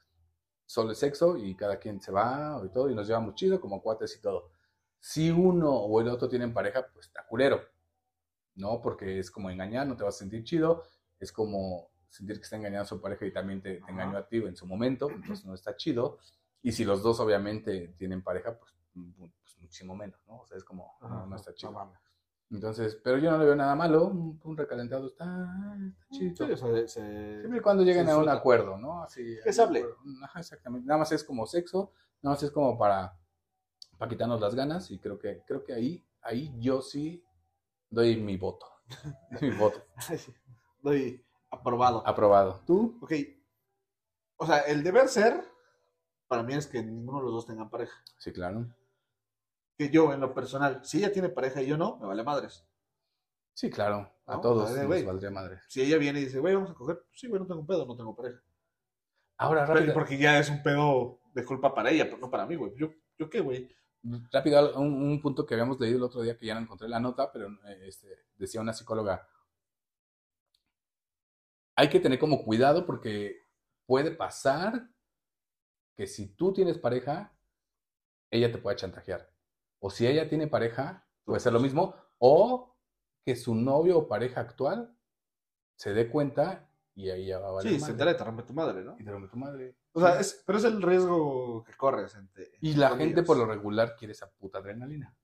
[0.67, 3.81] solo es sexo y cada quien se va y todo y nos llevamos chido como
[3.81, 4.51] cuates y todo.
[4.99, 7.61] Si uno o el otro tienen pareja, pues está culero,
[8.55, 8.81] ¿no?
[8.81, 10.83] Porque es como engañar, no te vas a sentir chido,
[11.19, 14.27] es como sentir que está engañando a su pareja y también te, te engañó a
[14.27, 16.19] ti en su momento, entonces no está chido.
[16.61, 20.39] Y si los dos obviamente tienen pareja, pues, pues muchísimo menos, ¿no?
[20.39, 21.71] O sea, es como, no, no está chido.
[21.71, 21.93] No.
[22.49, 25.25] Entonces, pero yo no le veo nada malo, un, un recalentado está,
[25.85, 26.53] está Sí, chido.
[26.53, 29.03] o sea, se- Siempre y cuando lleguen a un acuerdo, ¿no?
[29.03, 29.85] Así, Que se hable.
[30.23, 30.87] Ajá, exactamente.
[30.87, 31.91] Nada más es como sexo,
[32.21, 33.17] nada más es como para,
[33.97, 37.21] para quitarnos las ganas y creo que, creo que ahí, ahí yo sí
[37.89, 38.65] doy mi voto.
[39.41, 39.83] mi voto.
[40.81, 42.01] Doy aprobado.
[42.07, 42.61] Aprobado.
[42.65, 42.97] ¿Tú?
[43.01, 43.11] Ok.
[44.37, 45.43] O sea, el deber ser,
[46.29, 47.97] para mí es que ninguno de los dos tengan pareja.
[48.19, 48.67] Sí, claro.
[49.77, 52.65] Que yo, en lo personal, si ella tiene pareja y yo no, me vale madres.
[53.53, 54.11] Sí, claro.
[54.25, 55.03] A No, todos madre, nos güey.
[55.05, 55.59] valdría madre.
[55.67, 57.95] Si ella viene y dice, güey, vamos a coger, sí, güey, no tengo pedo, no
[57.95, 58.41] tengo pareja.
[59.37, 59.93] Ahora, Pero- rápido.
[59.93, 62.73] porque ya es un pedo de culpa para ella, pero no para mí, güey.
[62.75, 63.69] Yo, yo qué, güey.
[64.31, 66.99] Rápido, un, un punto que habíamos leído el otro día que ya no encontré la
[66.99, 69.27] nota, pero eh, este, decía una psicóloga,
[71.75, 73.37] hay que tener como cuidado porque
[73.85, 74.89] puede pasar
[75.95, 77.33] que si tú tienes pareja,
[78.31, 79.29] ella te puede chantajear.
[79.79, 81.95] O si ella tiene pareja, puede ser lo mismo.
[82.17, 82.75] O
[83.23, 84.95] que su novio o pareja actual
[85.75, 88.43] se dé cuenta y ahí ya va a valer Sí, se entera y te rompe
[88.43, 88.95] tu madre, ¿no?
[88.99, 89.77] Y te rompe tu madre.
[89.93, 92.15] O sea, es, pero es el riesgo que corres.
[92.15, 95.15] Entre, Y la gente por lo regular quiere esa puta adrenalina.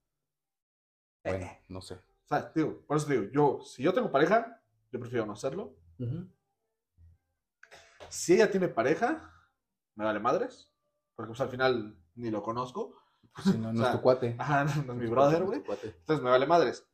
[1.23, 1.61] Bueno, Eh.
[1.69, 1.95] no sé.
[1.95, 5.33] O sea, digo, por eso te digo, yo, si yo tengo pareja, yo prefiero no
[5.33, 5.75] hacerlo.
[8.09, 9.31] Si ella tiene pareja,
[9.95, 10.71] me vale madres.
[11.15, 12.95] Porque pues al final ni lo conozco.
[13.35, 14.35] Pues si no, no O sea, es tu cuate.
[14.37, 15.59] Ajá, no es No mi es tu brother, no güey.
[15.59, 16.85] Entonces me vale madres.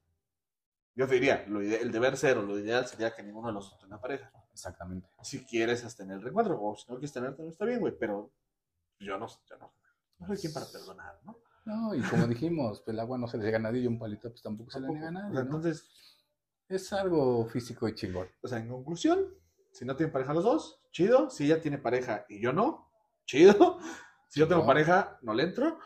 [0.96, 3.54] Yo te diría, lo ide- el deber ser o lo ideal sería que ninguno de
[3.54, 4.32] los dos tenga pareja.
[4.52, 5.08] Exactamente.
[5.24, 7.94] Si quieres hasta tener el reencuentro, o si no quieres tener, está bien, güey.
[7.98, 8.32] Pero
[9.00, 9.74] yo no, yo no.
[10.20, 11.38] No soy quien para perdonar, ¿no?
[11.66, 14.00] No, y como dijimos, pues el agua no se le llega a nadie y un
[14.00, 15.32] palito pues tampoco se le niega a O nadie.
[15.34, 15.46] sea, ¿no?
[15.46, 15.90] entonces,
[16.68, 18.28] Es algo físico y chingón.
[18.42, 19.20] o sea, en conclusión,
[19.72, 21.30] si no tienen pareja los dos, chido.
[21.30, 22.92] Si ella tiene pareja y yo no,
[23.26, 23.80] chido.
[24.32, 24.68] Si yo tengo Chingón.
[24.76, 25.80] pareja, no le entro.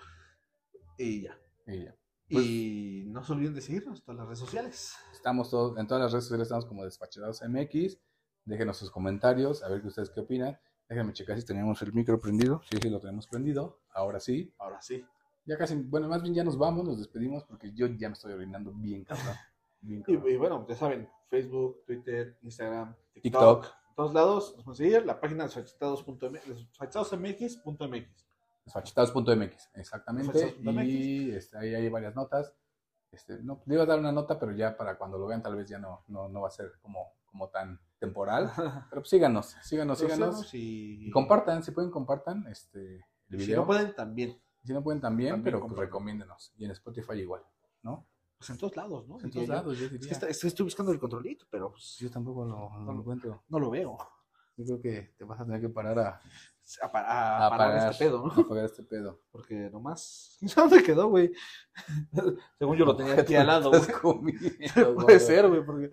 [1.03, 1.37] Y ya.
[1.67, 1.95] Y ya.
[2.29, 4.95] y no se olviden de seguirnos en todas las redes sociales.
[5.11, 7.97] Estamos todos, en todas las redes sociales estamos como Despachados MX.
[8.45, 10.57] Déjenos sus comentarios, a ver qué ustedes qué opinan.
[10.87, 12.61] Déjenme checar si teníamos el micro prendido.
[12.69, 13.79] Sí, sí, lo tenemos prendido.
[13.93, 14.53] Ahora sí.
[14.57, 15.05] Ahora sí.
[15.45, 18.33] Ya casi, bueno, más bien ya nos vamos, nos despedimos porque yo ya me estoy
[18.33, 19.35] orinando bien cabrón.
[19.81, 20.31] Bien Y, cabrón.
[20.31, 23.21] y bueno, ya saben, Facebook, Twitter, Instagram, TikTok.
[23.21, 23.65] TikTok.
[23.89, 25.05] En todos lados nos pueden seguir.
[25.05, 25.49] La página de
[28.65, 30.57] Desfachatados.mx, exactamente.
[30.85, 32.53] Y este, ahí hay varias notas.
[33.11, 35.55] Este, no, le iba a dar una nota, pero ya para cuando lo vean tal
[35.55, 38.51] vez ya no, no, no va a ser como, como tan temporal.
[38.89, 40.53] Pero pues síganos, síganos, síganos.
[40.53, 42.95] Y, Y compartan, si pueden compartan este,
[43.29, 43.45] el video.
[43.45, 44.41] si no pueden, también.
[44.63, 46.53] Si no pueden también, También pero pues recomiéndenos.
[46.57, 47.43] Y en Spotify igual,
[47.83, 48.07] ¿no?
[48.37, 49.19] Pues en todos lados, ¿no?
[49.21, 49.53] En todos yo.
[49.53, 50.07] lados, yo Es diría.
[50.07, 53.43] que está- estoy, estoy buscando el controlito, pero pues, Yo tampoco lo, no lo encuentro.
[53.47, 53.97] no lo veo.
[54.57, 56.21] Yo creo que te vas a tener que parar a,
[56.81, 58.31] A, pa- a a parar parar este pedo, ¿no?
[58.31, 59.21] a apagar este pedo.
[59.31, 60.37] Porque nomás.
[60.55, 61.31] ¿Dónde quedó, güey?
[62.59, 63.81] Según yo lo tenía aquí al lado, güey.
[64.01, 65.91] Comiendo, Puede ser, güey, porque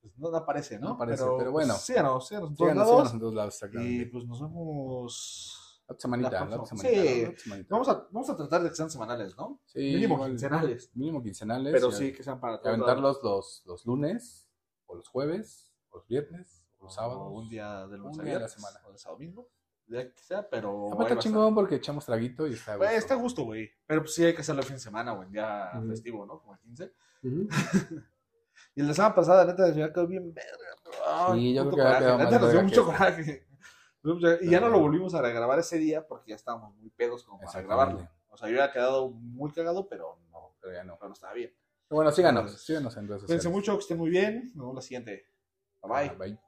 [0.00, 0.88] pues, no aparece, ¿no?
[0.88, 1.74] No aparece, pero bueno.
[1.74, 2.96] Pues, síganos, síganos en todos Síganos, lados.
[2.96, 5.62] síganos en todos lados, Y pues nos vemos.
[5.88, 6.88] La semanita, la la semanita.
[7.02, 7.24] Sí.
[7.26, 7.68] la semanita.
[7.70, 9.60] Vamos a, vamos a tratar de que sean semanales, ¿no?
[9.66, 10.90] Sí, Mínimo igual, quincenales.
[10.96, 11.72] Mínimo quincenales.
[11.72, 14.48] Pero sí que sean para todos aventarlos los, los lunes,
[14.86, 17.28] o los jueves, o los viernes, o los sábados.
[17.32, 18.80] Un día de lunes Un día de la semana.
[18.88, 19.46] O de sábado mismo.
[19.88, 20.88] Ya que sea, pero.
[21.00, 22.74] Está chingón porque echamos traguito y está.
[22.74, 22.76] a.
[22.76, 23.70] Güey, está a gusto, güey.
[23.86, 26.40] Pero pues sí hay que hacerlo el fin de semana o en día festivo, ¿no?
[26.40, 26.92] Como el 15.
[27.22, 27.48] Ujú.
[28.74, 31.32] Y el de semana pasada, neta, ya quedó bien verga.
[31.34, 33.46] Sí, yo creo que había quedado Neta, nos dio mucho coraje.
[34.42, 37.40] Y ya no lo volvimos a regrabar ese día porque ya estábamos muy pedos como
[37.40, 38.08] para grabarlo.
[38.28, 40.96] O sea, yo había quedado muy cagado, pero no, Pero ya no.
[40.98, 41.50] pero no estaba bien.
[41.88, 43.56] Pero bueno, síganos, síganos en redes Cuídense sociales.
[43.56, 44.44] mucho, que estén muy bien.
[44.54, 45.26] Nos vemos la siguiente.
[45.82, 46.16] Bye bye.
[46.16, 46.45] Bye.